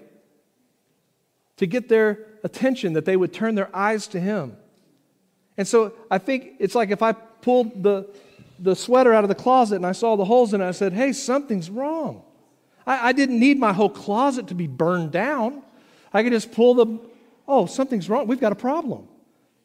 to 1.57 1.65
get 1.65 1.89
their 1.89 2.25
attention, 2.43 2.93
that 2.93 3.05
they 3.05 3.17
would 3.17 3.33
turn 3.33 3.55
their 3.55 3.73
eyes 3.75 4.07
to 4.07 4.19
Him. 4.19 4.55
And 5.57 5.67
so 5.67 5.93
I 6.09 6.17
think 6.17 6.53
it's 6.59 6.73
like 6.73 6.89
if 6.89 7.01
I 7.01 7.11
pulled 7.11 7.83
the, 7.83 8.07
the 8.59 8.75
sweater 8.75 9.13
out 9.13 9.23
of 9.23 9.29
the 9.29 9.35
closet 9.35 9.75
and 9.75 9.85
I 9.85 9.93
saw 9.93 10.15
the 10.15 10.25
holes 10.25 10.53
in 10.53 10.61
it, 10.61 10.67
I 10.67 10.71
said, 10.71 10.93
hey, 10.93 11.13
something's 11.13 11.69
wrong. 11.69 12.23
I, 12.85 13.09
I 13.09 13.11
didn't 13.11 13.39
need 13.39 13.57
my 13.57 13.73
whole 13.73 13.89
closet 13.89 14.47
to 14.47 14.55
be 14.55 14.67
burned 14.67 15.11
down. 15.11 15.63
I 16.13 16.23
could 16.23 16.31
just 16.31 16.51
pull 16.51 16.73
the, 16.73 16.99
oh, 17.47 17.65
something's 17.65 18.09
wrong. 18.09 18.27
We've 18.27 18.39
got 18.39 18.51
a 18.51 18.55
problem. 18.55 19.07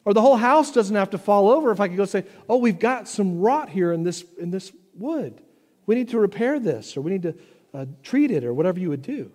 Or 0.05 0.13
the 0.13 0.21
whole 0.21 0.37
house 0.37 0.71
doesn't 0.71 0.95
have 0.95 1.11
to 1.11 1.19
fall 1.19 1.51
over 1.51 1.71
if 1.71 1.81
I 1.81 1.89
could 1.89 1.97
go 1.97 2.05
say, 2.05 2.25
oh, 2.49 2.59
we've 2.59 2.79
got 2.79 3.09
some 3.09 3.41
rot 3.41 3.71
here 3.71 3.93
in 3.93 4.03
this, 4.03 4.25
in 4.39 4.51
this 4.51 4.71
wood. 4.95 5.41
We 5.87 5.95
need 5.95 6.11
to 6.11 6.19
repair 6.19 6.61
this, 6.61 6.97
or 6.97 7.01
we 7.01 7.11
need 7.11 7.23
to 7.23 7.35
uh, 7.73 7.87
treat 8.03 8.31
it, 8.31 8.45
or 8.45 8.53
whatever 8.53 8.79
you 8.79 8.91
would 8.91 9.03
do. 9.03 9.33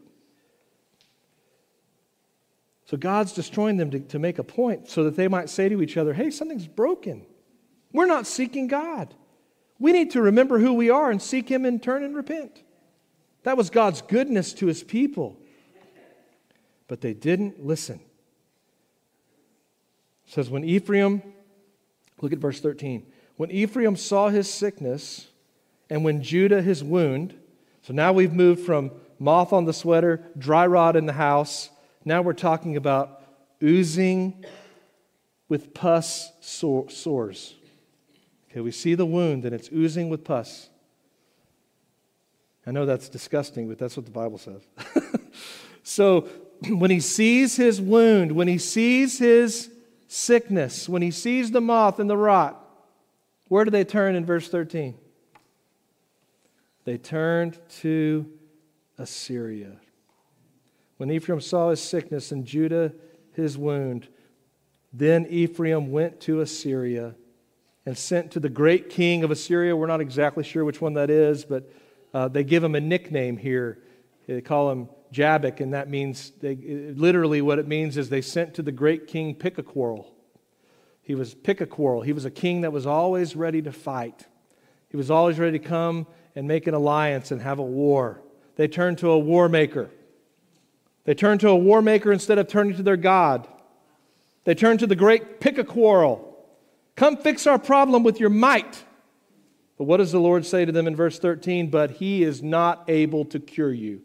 So 2.86 2.98
God's 2.98 3.34
destroying 3.34 3.78
them 3.78 3.92
to, 3.92 4.00
to 4.00 4.20
make 4.20 4.40
a 4.40 4.44
point 4.44 4.90
so 4.90 5.04
that 5.04 5.16
they 5.16 5.28
might 5.28 5.50
say 5.50 5.70
to 5.70 5.82
each 5.82 5.98
other, 5.98 6.14
hey, 6.14 6.32
something's 6.32 6.68
broken. 6.68 7.26
We're 7.92 8.08
not 8.08 8.26
seeking 8.26 8.68
God. 8.68 9.14
We 9.80 9.92
need 9.92 10.12
to 10.12 10.22
remember 10.22 10.60
who 10.60 10.74
we 10.74 10.90
are 10.90 11.10
and 11.10 11.22
seek 11.22 11.50
Him 11.50 11.66
and 11.66 11.82
turn 11.82 12.04
and 12.04 12.16
repent. 12.16 12.64
That 13.44 13.58
was 13.58 13.70
God's 13.70 14.02
goodness 14.02 14.54
to 14.54 14.68
His 14.68 14.84
people. 14.84 15.38
But 16.88 17.02
they 17.02 17.14
didn't 17.14 17.66
listen. 17.66 18.00
It 20.28 20.34
says, 20.34 20.50
when 20.50 20.64
Ephraim, 20.64 21.24
look 22.22 22.34
at 22.34 22.40
verse 22.40 22.60
13, 22.60 23.06
when 23.38 23.52
Ephraim 23.52 23.96
saw 23.96 24.28
his 24.28 24.54
sickness 24.54 25.28
and 25.90 26.04
when 26.04 26.22
Judah 26.22 26.62
his 26.62 26.84
wound, 26.84 27.34
so 27.84 27.94
now 27.94 28.12
we've 28.12 28.34
moved 28.34 28.66
from 28.66 28.92
moth 29.18 29.54
on 29.54 29.66
the 29.66 29.74
sweater, 29.74 30.30
dry 30.38 30.68
rot 30.68 30.96
in 30.96 31.06
the 31.06 31.14
house. 31.14 31.70
Now 32.04 32.22
we're 32.22 32.34
talking 32.34 32.76
about 32.76 33.24
oozing 33.64 34.44
with 35.48 35.74
pus 35.74 36.32
sores. 36.42 37.56
Okay, 38.50 38.62
we 38.62 38.72
see 38.72 38.96
the 38.96 39.06
wound 39.06 39.46
and 39.46 39.54
it's 39.54 39.70
oozing 39.72 40.10
with 40.10 40.24
pus. 40.24 40.70
I 42.66 42.72
know 42.72 42.86
that's 42.86 43.10
disgusting, 43.10 43.68
but 43.68 43.78
that's 43.78 43.96
what 43.96 44.06
the 44.06 44.12
Bible 44.12 44.38
says. 44.38 44.62
so 45.84 46.28
when 46.70 46.92
he 46.92 47.00
sees 47.00 47.56
his 47.56 47.82
wound, 47.82 48.32
when 48.32 48.48
he 48.48 48.58
sees 48.58 49.20
his 49.20 49.72
sickness, 50.08 50.90
when 50.90 51.02
he 51.02 51.12
sees 51.12 51.52
the 51.52 51.62
moth 51.62 52.00
and 52.00 52.10
the 52.10 52.18
rot, 52.18 52.64
where 53.48 53.66
do 53.66 53.72
they 53.72 53.84
turn 53.84 54.16
in 54.16 54.26
verse 54.26 54.50
13? 54.50 54.96
They 56.86 56.98
turned 56.98 57.60
to 57.80 58.32
Assyria. 58.98 59.78
When 60.98 61.12
Ephraim 61.12 61.42
saw 61.42 61.70
his 61.70 61.82
sickness 61.82 62.32
and 62.32 62.46
Judah 62.46 62.94
his 63.34 63.58
wound, 63.58 64.08
then 64.92 65.26
Ephraim 65.28 65.92
went 65.92 66.20
to 66.22 66.42
Assyria 66.42 67.16
and 67.90 67.98
sent 67.98 68.30
to 68.30 68.40
the 68.40 68.50
great 68.50 68.92
king 68.92 69.24
of 69.24 69.32
Assyria. 69.32 69.76
We're 69.76 69.88
not 69.88 70.00
exactly 70.00 70.44
sure 70.44 70.64
which 70.64 70.80
one 70.80 70.94
that 70.94 71.10
is, 71.10 71.44
but 71.44 71.74
uh, 72.14 72.28
they 72.28 72.44
give 72.44 72.64
him 72.64 72.76
a 72.76 72.80
nickname 72.80 73.36
here. 73.36 73.80
They 74.28 74.42
call 74.42 74.70
him 74.70 74.90
Jabbok, 75.12 75.60
and 75.60 75.74
that 75.74 75.90
means, 75.90 76.32
they, 76.40 76.56
literally, 76.56 77.42
what 77.42 77.58
it 77.58 77.68
means 77.68 77.98
is 77.98 78.08
they 78.08 78.22
sent 78.22 78.54
to 78.54 78.62
the 78.62 78.72
great 78.72 79.08
king 79.08 79.34
quarrel. 79.64 80.14
He 81.02 81.16
was 81.16 81.36
quarrel. 81.72 82.04
He 82.04 82.14
was 82.14 82.26
a 82.26 82.30
king 82.30 82.62
that 82.62 82.72
was 82.72 82.86
always 82.86 83.36
ready 83.36 83.64
to 83.64 83.72
fight. 83.72 84.28
He 84.90 84.96
was 84.96 85.10
always 85.10 85.40
ready 85.40 85.58
to 85.58 85.66
come 85.66 86.06
and 86.36 86.48
make 86.48 86.68
an 86.68 86.76
alliance 86.76 87.32
and 87.32 87.42
have 87.42 87.58
a 87.58 87.64
war. 87.64 88.22
They 88.56 88.68
turned 88.68 89.00
to 89.00 89.10
a 89.10 89.18
war 89.18 89.50
maker. 89.50 89.90
They 91.06 91.16
turned 91.16 91.40
to 91.40 91.50
a 91.50 91.58
war 91.58 91.82
maker 91.82 92.12
instead 92.12 92.38
of 92.38 92.48
turning 92.48 92.76
to 92.76 92.84
their 92.84 92.98
God. 92.98 93.48
They 94.44 94.54
turned 94.54 94.82
to 94.82 94.86
the 94.86 94.96
great 94.96 95.40
quarrel. 95.68 96.29
Come 97.00 97.16
fix 97.16 97.48
our 97.48 97.58
problem 97.58 98.04
with 98.04 98.20
your 98.20 98.30
might. 98.30 98.84
But 99.78 99.86
what 99.86 99.98
does 99.98 100.12
the 100.12 100.20
Lord 100.20 100.46
say 100.46 100.66
to 100.66 100.72
them 100.74 100.86
in 100.86 100.98
verse 100.98 101.18
13? 101.18 101.70
But 101.70 101.92
he 101.92 102.24
is 102.24 102.44
not 102.44 102.84
able 102.90 103.24
to 103.28 103.40
cure 103.40 103.72
you, 103.72 104.02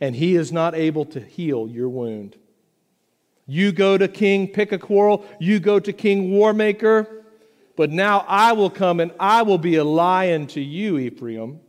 and 0.00 0.16
he 0.16 0.34
is 0.34 0.50
not 0.50 0.74
able 0.74 1.04
to 1.04 1.20
heal 1.20 1.68
your 1.68 1.88
wound. 1.88 2.34
You 3.46 3.70
go 3.70 3.96
to 3.96 4.08
King, 4.08 4.48
pick 4.48 4.72
a 4.72 4.78
quarrel. 4.78 5.24
You 5.38 5.60
go 5.60 5.78
to 5.78 5.92
King 5.92 6.30
Warmaker. 6.30 7.22
But 7.76 7.92
now 7.92 8.24
I 8.26 8.50
will 8.54 8.70
come 8.70 8.98
and 8.98 9.12
I 9.20 9.42
will 9.42 9.56
be 9.56 9.76
a 9.76 9.84
lion 9.84 10.48
to 10.48 10.60
you, 10.60 10.98
Ephraim. 10.98 11.60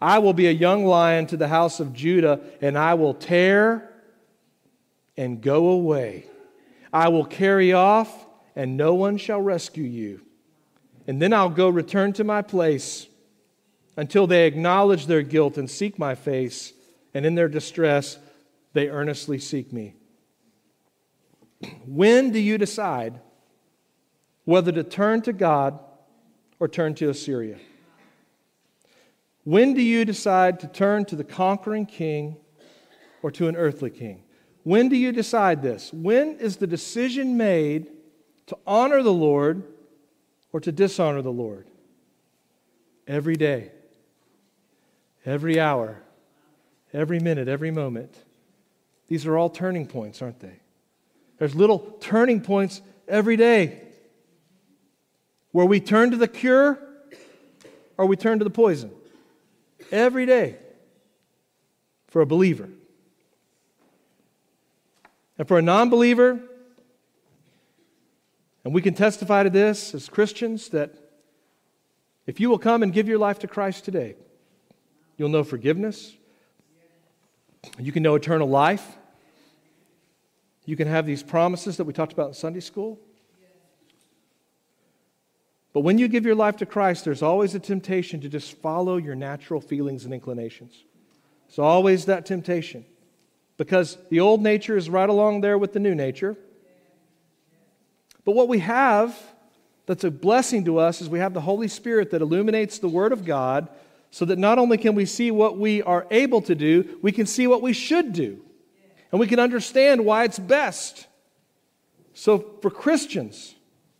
I 0.00 0.20
will 0.20 0.32
be 0.32 0.46
a 0.46 0.52
young 0.52 0.84
lion 0.84 1.26
to 1.26 1.36
the 1.36 1.48
house 1.48 1.80
of 1.80 1.92
Judah, 1.92 2.38
and 2.60 2.78
I 2.78 2.94
will 2.94 3.14
tear 3.14 3.90
and 5.16 5.40
go 5.40 5.70
away. 5.70 6.26
I 6.92 7.08
will 7.08 7.24
carry 7.24 7.72
off 7.72 8.23
and 8.56 8.76
no 8.76 8.94
one 8.94 9.16
shall 9.16 9.40
rescue 9.40 9.84
you. 9.84 10.20
And 11.06 11.20
then 11.20 11.32
I'll 11.32 11.50
go 11.50 11.68
return 11.68 12.12
to 12.14 12.24
my 12.24 12.42
place 12.42 13.06
until 13.96 14.26
they 14.26 14.46
acknowledge 14.46 15.06
their 15.06 15.22
guilt 15.22 15.56
and 15.56 15.70
seek 15.70 15.98
my 15.98 16.14
face, 16.14 16.72
and 17.12 17.24
in 17.24 17.34
their 17.34 17.48
distress, 17.48 18.18
they 18.72 18.88
earnestly 18.88 19.38
seek 19.38 19.72
me. 19.72 19.94
When 21.86 22.30
do 22.30 22.38
you 22.38 22.58
decide 22.58 23.20
whether 24.44 24.72
to 24.72 24.82
turn 24.82 25.22
to 25.22 25.32
God 25.32 25.78
or 26.58 26.68
turn 26.68 26.94
to 26.96 27.08
Assyria? 27.08 27.58
When 29.44 29.74
do 29.74 29.82
you 29.82 30.04
decide 30.04 30.60
to 30.60 30.66
turn 30.66 31.04
to 31.06 31.16
the 31.16 31.24
conquering 31.24 31.86
king 31.86 32.36
or 33.22 33.30
to 33.32 33.48
an 33.48 33.56
earthly 33.56 33.90
king? 33.90 34.22
When 34.62 34.88
do 34.88 34.96
you 34.96 35.12
decide 35.12 35.62
this? 35.62 35.92
When 35.92 36.38
is 36.38 36.56
the 36.56 36.66
decision 36.66 37.36
made 37.36 37.90
to 38.46 38.58
honor 38.66 39.02
the 39.02 39.12
Lord 39.12 39.62
or 40.52 40.60
to 40.60 40.72
dishonor 40.72 41.22
the 41.22 41.32
Lord. 41.32 41.66
Every 43.06 43.36
day, 43.36 43.70
every 45.26 45.58
hour, 45.60 46.02
every 46.92 47.20
minute, 47.20 47.48
every 47.48 47.70
moment. 47.70 48.14
These 49.08 49.26
are 49.26 49.36
all 49.36 49.50
turning 49.50 49.86
points, 49.86 50.22
aren't 50.22 50.40
they? 50.40 50.60
There's 51.38 51.54
little 51.54 51.78
turning 52.00 52.40
points 52.40 52.80
every 53.08 53.36
day 53.36 53.80
where 55.50 55.66
we 55.66 55.80
turn 55.80 56.10
to 56.10 56.16
the 56.16 56.28
cure 56.28 56.78
or 57.96 58.06
we 58.06 58.16
turn 58.16 58.38
to 58.38 58.44
the 58.44 58.50
poison. 58.50 58.90
Every 59.92 60.26
day 60.26 60.56
for 62.08 62.22
a 62.22 62.26
believer. 62.26 62.68
And 65.36 65.48
for 65.48 65.58
a 65.58 65.62
non 65.62 65.90
believer, 65.90 66.40
and 68.64 68.74
we 68.74 68.82
can 68.82 68.94
testify 68.94 69.42
to 69.42 69.50
this 69.50 69.94
as 69.94 70.08
Christians 70.08 70.70
that 70.70 70.94
If 72.26 72.40
you 72.40 72.48
will 72.48 72.58
come 72.58 72.82
and 72.82 72.92
give 72.92 73.06
your 73.06 73.18
life 73.18 73.40
to 73.40 73.46
Christ 73.46 73.84
today, 73.84 74.16
you'll 75.16 75.28
know 75.28 75.44
forgiveness. 75.44 76.14
You 77.78 77.92
can 77.92 78.02
know 78.02 78.14
eternal 78.14 78.48
life. 78.48 78.96
You 80.64 80.76
can 80.76 80.88
have 80.88 81.04
these 81.04 81.22
promises 81.22 81.76
that 81.76 81.84
we 81.84 81.92
talked 81.92 82.12
about 82.12 82.28
in 82.28 82.34
Sunday 82.34 82.60
school. 82.60 82.98
But 85.74 85.80
when 85.80 85.98
you 85.98 86.08
give 86.08 86.24
your 86.24 86.36
life 86.36 86.56
to 86.58 86.66
Christ, 86.66 87.04
there's 87.04 87.22
always 87.22 87.54
a 87.54 87.58
temptation 87.58 88.20
to 88.20 88.28
just 88.28 88.56
follow 88.58 88.96
your 88.96 89.16
natural 89.16 89.60
feelings 89.60 90.04
and 90.04 90.14
inclinations. 90.14 90.84
There's 91.48 91.58
always 91.58 92.06
that 92.06 92.24
temptation 92.24 92.86
because 93.56 93.98
the 94.08 94.20
old 94.20 94.40
nature 94.40 94.76
is 94.76 94.88
right 94.88 95.08
along 95.08 95.40
there 95.40 95.58
with 95.58 95.72
the 95.72 95.80
new 95.80 95.94
nature. 95.94 96.36
But 98.24 98.32
what 98.32 98.48
we 98.48 98.60
have 98.60 99.16
that's 99.86 100.04
a 100.04 100.10
blessing 100.10 100.64
to 100.64 100.78
us 100.78 101.00
is 101.00 101.08
we 101.08 101.18
have 101.18 101.34
the 101.34 101.40
Holy 101.40 101.68
Spirit 101.68 102.10
that 102.10 102.22
illuminates 102.22 102.78
the 102.78 102.88
Word 102.88 103.12
of 103.12 103.24
God 103.24 103.68
so 104.10 104.24
that 104.24 104.38
not 104.38 104.58
only 104.58 104.78
can 104.78 104.94
we 104.94 105.06
see 105.06 105.30
what 105.30 105.58
we 105.58 105.82
are 105.82 106.06
able 106.10 106.40
to 106.42 106.54
do, 106.54 106.98
we 107.02 107.12
can 107.12 107.26
see 107.26 107.46
what 107.46 107.60
we 107.62 107.72
should 107.72 108.12
do. 108.12 108.40
And 109.10 109.20
we 109.20 109.26
can 109.26 109.38
understand 109.38 110.04
why 110.04 110.24
it's 110.24 110.38
best. 110.38 111.06
So 112.14 112.56
for 112.62 112.70
Christians, 112.70 113.54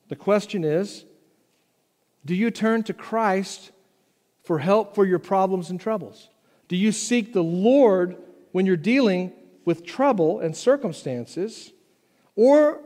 the 0.09 0.17
question 0.17 0.65
is 0.65 1.05
do 2.25 2.35
you 2.35 2.51
turn 2.51 2.83
to 2.85 2.95
Christ 2.95 3.73
for 4.43 4.59
help 4.59 4.95
for 4.95 5.05
your 5.05 5.19
problems 5.19 5.71
and 5.71 5.81
troubles? 5.81 6.29
Do 6.69 6.77
you 6.77 6.93
seek 6.93 7.33
the 7.33 7.43
Lord 7.43 8.17
when 8.53 8.67
you're 8.67 8.77
dealing 8.77 9.33
with 9.65 9.85
trouble 9.85 10.41
and 10.41 10.57
circumstances? 10.57 11.73
Or 12.37 12.81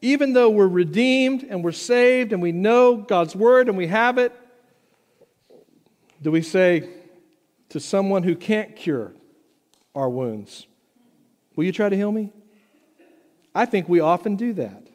even 0.00 0.32
though 0.32 0.50
we're 0.50 0.68
redeemed 0.68 1.42
and 1.42 1.64
we're 1.64 1.72
saved 1.72 2.32
and 2.32 2.42
we 2.42 2.52
know 2.52 2.96
God's 2.96 3.34
word 3.34 3.68
and 3.68 3.76
we 3.76 3.86
have 3.86 4.18
it, 4.18 4.32
do 6.22 6.30
we 6.30 6.42
say 6.42 6.88
to 7.70 7.80
someone 7.80 8.22
who 8.22 8.34
can't 8.34 8.76
cure 8.76 9.12
our 9.94 10.08
wounds, 10.08 10.66
Will 11.56 11.64
you 11.64 11.72
try 11.72 11.88
to 11.88 11.96
heal 11.96 12.12
me? 12.12 12.30
I 13.54 13.64
think 13.64 13.88
we 13.88 14.00
often 14.00 14.36
do 14.36 14.52
that. 14.54 14.86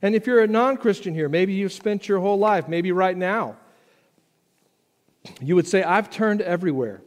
And 0.00 0.14
if 0.14 0.26
you're 0.26 0.40
a 0.40 0.46
non 0.46 0.78
Christian 0.78 1.14
here, 1.14 1.28
maybe 1.28 1.52
you've 1.52 1.72
spent 1.72 2.08
your 2.08 2.18
whole 2.18 2.38
life, 2.38 2.66
maybe 2.66 2.90
right 2.90 3.16
now, 3.16 3.56
you 5.40 5.54
would 5.54 5.68
say, 5.68 5.82
I've 5.82 6.10
turned 6.10 6.40
everywhere. 6.40 7.02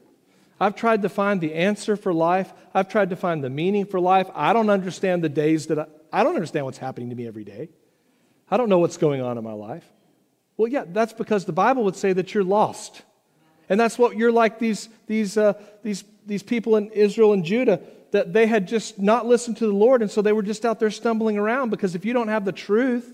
I've 0.62 0.76
tried 0.76 1.02
to 1.02 1.10
find 1.10 1.42
the 1.42 1.54
answer 1.54 1.98
for 1.98 2.14
life. 2.14 2.54
I've 2.74 2.88
tried 2.88 3.10
to 3.10 3.18
find 3.18 3.44
the 3.44 3.50
meaning 3.50 3.86
for 3.86 4.00
life. 4.00 4.30
I 4.34 4.54
don't 4.54 4.70
understand 4.70 5.22
the 5.22 5.30
days 5.30 5.68
that 5.68 5.80
I, 5.80 5.86
I 6.12 6.24
don't 6.24 6.36
understand 6.36 6.66
what's 6.66 6.78
happening 6.78 7.10
to 7.10 7.16
me 7.16 7.28
every 7.28 7.44
day. 7.44 7.70
I 8.50 8.58
don't 8.58 8.70
know 8.70 8.80
what's 8.80 8.98
going 8.98 9.22
on 9.22 9.38
in 9.38 9.44
my 9.44 9.54
life. 9.54 9.86
Well, 10.58 10.68
yeah, 10.68 10.86
that's 10.88 11.14
because 11.14 11.46
the 11.46 11.54
Bible 11.54 11.84
would 11.84 11.96
say 11.96 12.14
that 12.14 12.34
you're 12.34 12.44
lost. 12.44 13.02
And 13.68 13.80
that's 13.80 13.98
what 13.98 14.16
you're 14.16 14.32
like 14.32 14.60
these, 14.60 14.90
these, 15.08 15.38
uh, 15.38 15.54
these, 15.84 16.04
these 16.26 16.44
people 16.44 16.76
in 16.76 16.92
Israel 16.92 17.34
and 17.34 17.44
Judah 17.44 17.82
that 18.12 18.32
they 18.32 18.46
had 18.48 18.68
just 18.68 19.00
not 19.00 19.26
listened 19.26 19.58
to 19.58 19.68
the 19.68 19.74
Lord, 19.74 20.02
and 20.02 20.10
so 20.10 20.22
they 20.22 20.32
were 20.32 20.44
just 20.44 20.66
out 20.66 20.80
there 20.80 20.92
stumbling 20.92 21.38
around. 21.38 21.70
Because 21.70 21.96
if 21.96 22.06
you 22.06 22.14
don't 22.14 22.30
have 22.30 22.46
the 22.46 22.52
truth 22.52 23.14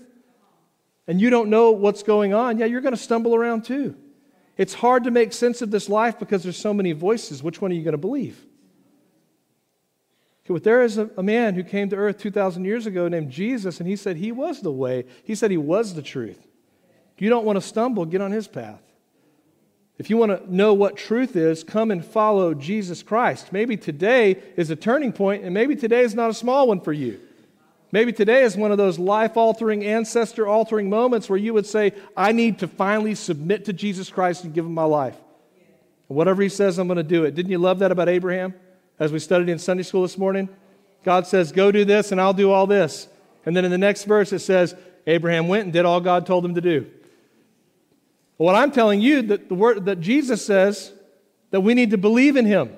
and 1.08 1.20
you 1.20 1.30
don't 1.30 1.48
know 1.48 1.72
what's 1.72 2.02
going 2.02 2.34
on, 2.34 2.58
yeah, 2.58 2.66
you're 2.66 2.82
going 2.82 2.94
to 2.94 3.00
stumble 3.00 3.34
around 3.34 3.64
too. 3.64 3.96
It's 4.56 4.74
hard 4.74 5.04
to 5.04 5.10
make 5.10 5.32
sense 5.32 5.62
of 5.62 5.70
this 5.70 5.88
life 5.88 6.18
because 6.18 6.42
there's 6.42 6.58
so 6.58 6.74
many 6.74 6.92
voices. 6.92 7.42
Which 7.42 7.60
one 7.60 7.72
are 7.72 7.74
you 7.74 7.82
going 7.82 7.92
to 7.92 7.98
believe? 7.98 8.44
Okay, 10.44 10.54
but 10.54 10.64
there 10.64 10.82
is 10.82 10.98
a, 10.98 11.08
a 11.16 11.22
man 11.22 11.54
who 11.54 11.62
came 11.62 11.88
to 11.90 11.96
earth 11.96 12.18
2,000 12.18 12.64
years 12.64 12.86
ago 12.86 13.06
named 13.06 13.30
Jesus, 13.30 13.78
and 13.78 13.88
he 13.88 13.94
said 13.94 14.16
he 14.16 14.32
was 14.32 14.60
the 14.60 14.72
way. 14.72 15.04
He 15.22 15.34
said 15.34 15.50
he 15.50 15.56
was 15.56 15.94
the 15.94 16.02
truth. 16.02 16.46
If 17.14 17.22
you 17.22 17.28
don't 17.28 17.44
want 17.44 17.56
to 17.56 17.60
stumble, 17.60 18.04
get 18.04 18.20
on 18.20 18.32
his 18.32 18.48
path. 18.48 18.82
If 19.98 20.10
you 20.10 20.16
want 20.16 20.32
to 20.32 20.52
know 20.54 20.74
what 20.74 20.96
truth 20.96 21.36
is, 21.36 21.62
come 21.62 21.92
and 21.92 22.04
follow 22.04 22.54
Jesus 22.54 23.04
Christ. 23.04 23.52
Maybe 23.52 23.76
today 23.76 24.42
is 24.56 24.70
a 24.70 24.76
turning 24.76 25.12
point, 25.12 25.44
and 25.44 25.54
maybe 25.54 25.76
today 25.76 26.00
is 26.00 26.14
not 26.14 26.30
a 26.30 26.34
small 26.34 26.66
one 26.66 26.80
for 26.80 26.92
you. 26.92 27.20
Maybe 27.92 28.12
today 28.12 28.42
is 28.42 28.56
one 28.56 28.72
of 28.72 28.78
those 28.78 28.98
life 28.98 29.36
altering, 29.36 29.84
ancestor 29.84 30.48
altering 30.48 30.90
moments 30.90 31.28
where 31.28 31.38
you 31.38 31.54
would 31.54 31.66
say, 31.66 31.92
I 32.16 32.32
need 32.32 32.60
to 32.60 32.68
finally 32.68 33.14
submit 33.14 33.66
to 33.66 33.72
Jesus 33.72 34.08
Christ 34.10 34.42
and 34.42 34.54
give 34.54 34.64
him 34.64 34.74
my 34.74 34.84
life. 34.84 35.16
And 36.08 36.16
whatever 36.16 36.42
he 36.42 36.48
says, 36.48 36.78
I'm 36.78 36.88
going 36.88 36.96
to 36.96 37.04
do 37.04 37.24
it. 37.26 37.34
Didn't 37.36 37.52
you 37.52 37.58
love 37.58 37.80
that 37.80 37.92
about 37.92 38.08
Abraham 38.08 38.54
as 38.98 39.12
we 39.12 39.18
studied 39.18 39.48
in 39.48 39.58
Sunday 39.58 39.82
school 39.82 40.02
this 40.02 40.18
morning? 40.18 40.48
God 41.04 41.26
says, 41.26 41.52
Go 41.52 41.72
do 41.72 41.84
this, 41.84 42.12
and 42.12 42.20
I'll 42.20 42.32
do 42.32 42.50
all 42.50 42.66
this. 42.66 43.08
And 43.44 43.56
then 43.56 43.64
in 43.64 43.70
the 43.70 43.78
next 43.78 44.04
verse, 44.04 44.32
it 44.32 44.40
says, 44.40 44.74
Abraham 45.06 45.48
went 45.48 45.64
and 45.64 45.72
did 45.72 45.84
all 45.84 46.00
God 46.00 46.26
told 46.26 46.44
him 46.44 46.54
to 46.54 46.60
do. 46.60 46.86
What 48.36 48.54
I'm 48.54 48.72
telling 48.72 49.00
you 49.00 49.22
that 49.22 49.48
the 49.48 49.54
word 49.54 49.84
that 49.86 50.00
Jesus 50.00 50.44
says 50.44 50.92
that 51.50 51.60
we 51.60 51.74
need 51.74 51.90
to 51.90 51.98
believe 51.98 52.36
in 52.36 52.46
him. 52.46 52.76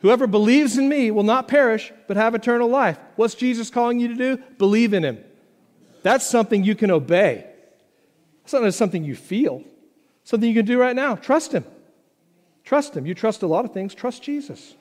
Whoever 0.00 0.26
believes 0.26 0.78
in 0.78 0.88
me 0.88 1.10
will 1.10 1.24
not 1.24 1.48
perish, 1.48 1.92
but 2.06 2.16
have 2.16 2.34
eternal 2.34 2.68
life. 2.68 2.98
What's 3.16 3.34
Jesus 3.34 3.70
calling 3.70 4.00
you 4.00 4.08
to 4.08 4.14
do? 4.14 4.36
Believe 4.56 4.94
in 4.94 5.02
him. 5.02 5.18
That's 6.02 6.26
something 6.26 6.64
you 6.64 6.74
can 6.74 6.90
obey. 6.90 7.46
It's 8.44 8.52
not 8.52 8.72
something 8.72 9.04
you 9.04 9.14
feel. 9.14 9.62
Something 10.24 10.48
you 10.48 10.54
can 10.54 10.64
do 10.66 10.78
right 10.78 10.96
now. 10.96 11.16
Trust 11.16 11.52
him. 11.52 11.64
Trust 12.70 12.96
him. 12.96 13.04
You 13.04 13.16
trust 13.16 13.42
a 13.42 13.48
lot 13.48 13.64
of 13.64 13.72
things. 13.72 13.96
Trust 13.96 14.22
Jesus. 14.22 14.76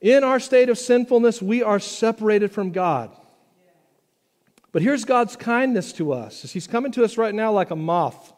In 0.00 0.24
our 0.24 0.40
state 0.40 0.68
of 0.68 0.78
sinfulness, 0.78 1.40
we 1.40 1.62
are 1.62 1.78
separated 1.78 2.50
from 2.50 2.72
God. 2.72 3.16
But 4.72 4.82
here's 4.82 5.04
God's 5.04 5.36
kindness 5.36 5.92
to 5.92 6.12
us. 6.12 6.42
He's 6.50 6.66
coming 6.66 6.90
to 6.90 7.04
us 7.04 7.16
right 7.16 7.32
now 7.32 7.52
like 7.52 7.70
a 7.70 7.76
moth. 7.76 8.32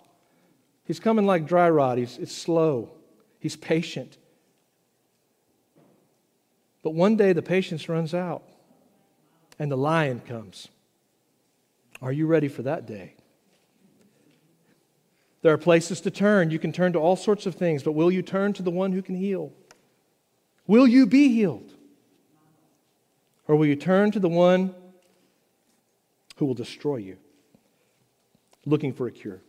He's 0.84 1.00
coming 1.00 1.24
like 1.24 1.46
dry 1.46 1.70
rot. 1.70 1.96
He's 1.96 2.18
it's 2.18 2.36
slow. 2.36 2.90
He's 3.40 3.56
patient. 3.56 4.18
But 6.82 6.90
one 6.90 7.16
day 7.16 7.32
the 7.32 7.40
patience 7.40 7.88
runs 7.88 8.12
out 8.12 8.42
and 9.58 9.72
the 9.72 9.78
lion 9.78 10.20
comes. 10.20 10.68
Are 12.02 12.12
you 12.12 12.26
ready 12.26 12.48
for 12.48 12.60
that 12.60 12.84
day? 12.84 13.14
There 15.42 15.52
are 15.52 15.58
places 15.58 16.00
to 16.02 16.10
turn. 16.10 16.50
You 16.50 16.58
can 16.58 16.72
turn 16.72 16.92
to 16.92 17.00
all 17.00 17.16
sorts 17.16 17.46
of 17.46 17.56
things, 17.56 17.82
but 17.82 17.92
will 17.92 18.10
you 18.10 18.22
turn 18.22 18.52
to 18.54 18.62
the 18.62 18.70
one 18.70 18.92
who 18.92 19.02
can 19.02 19.16
heal? 19.16 19.52
Will 20.66 20.86
you 20.86 21.06
be 21.06 21.28
healed? 21.28 21.72
Or 23.48 23.56
will 23.56 23.66
you 23.66 23.76
turn 23.76 24.12
to 24.12 24.20
the 24.20 24.28
one 24.28 24.72
who 26.36 26.46
will 26.46 26.54
destroy 26.54 26.96
you, 26.96 27.18
looking 28.64 28.92
for 28.92 29.08
a 29.08 29.10
cure? 29.10 29.40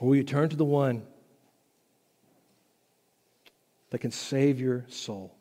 Or 0.00 0.08
will 0.08 0.16
you 0.16 0.24
turn 0.24 0.48
to 0.48 0.56
the 0.56 0.64
one 0.64 1.06
that 3.90 3.98
can 3.98 4.10
save 4.10 4.60
your 4.60 4.84
soul? 4.88 5.35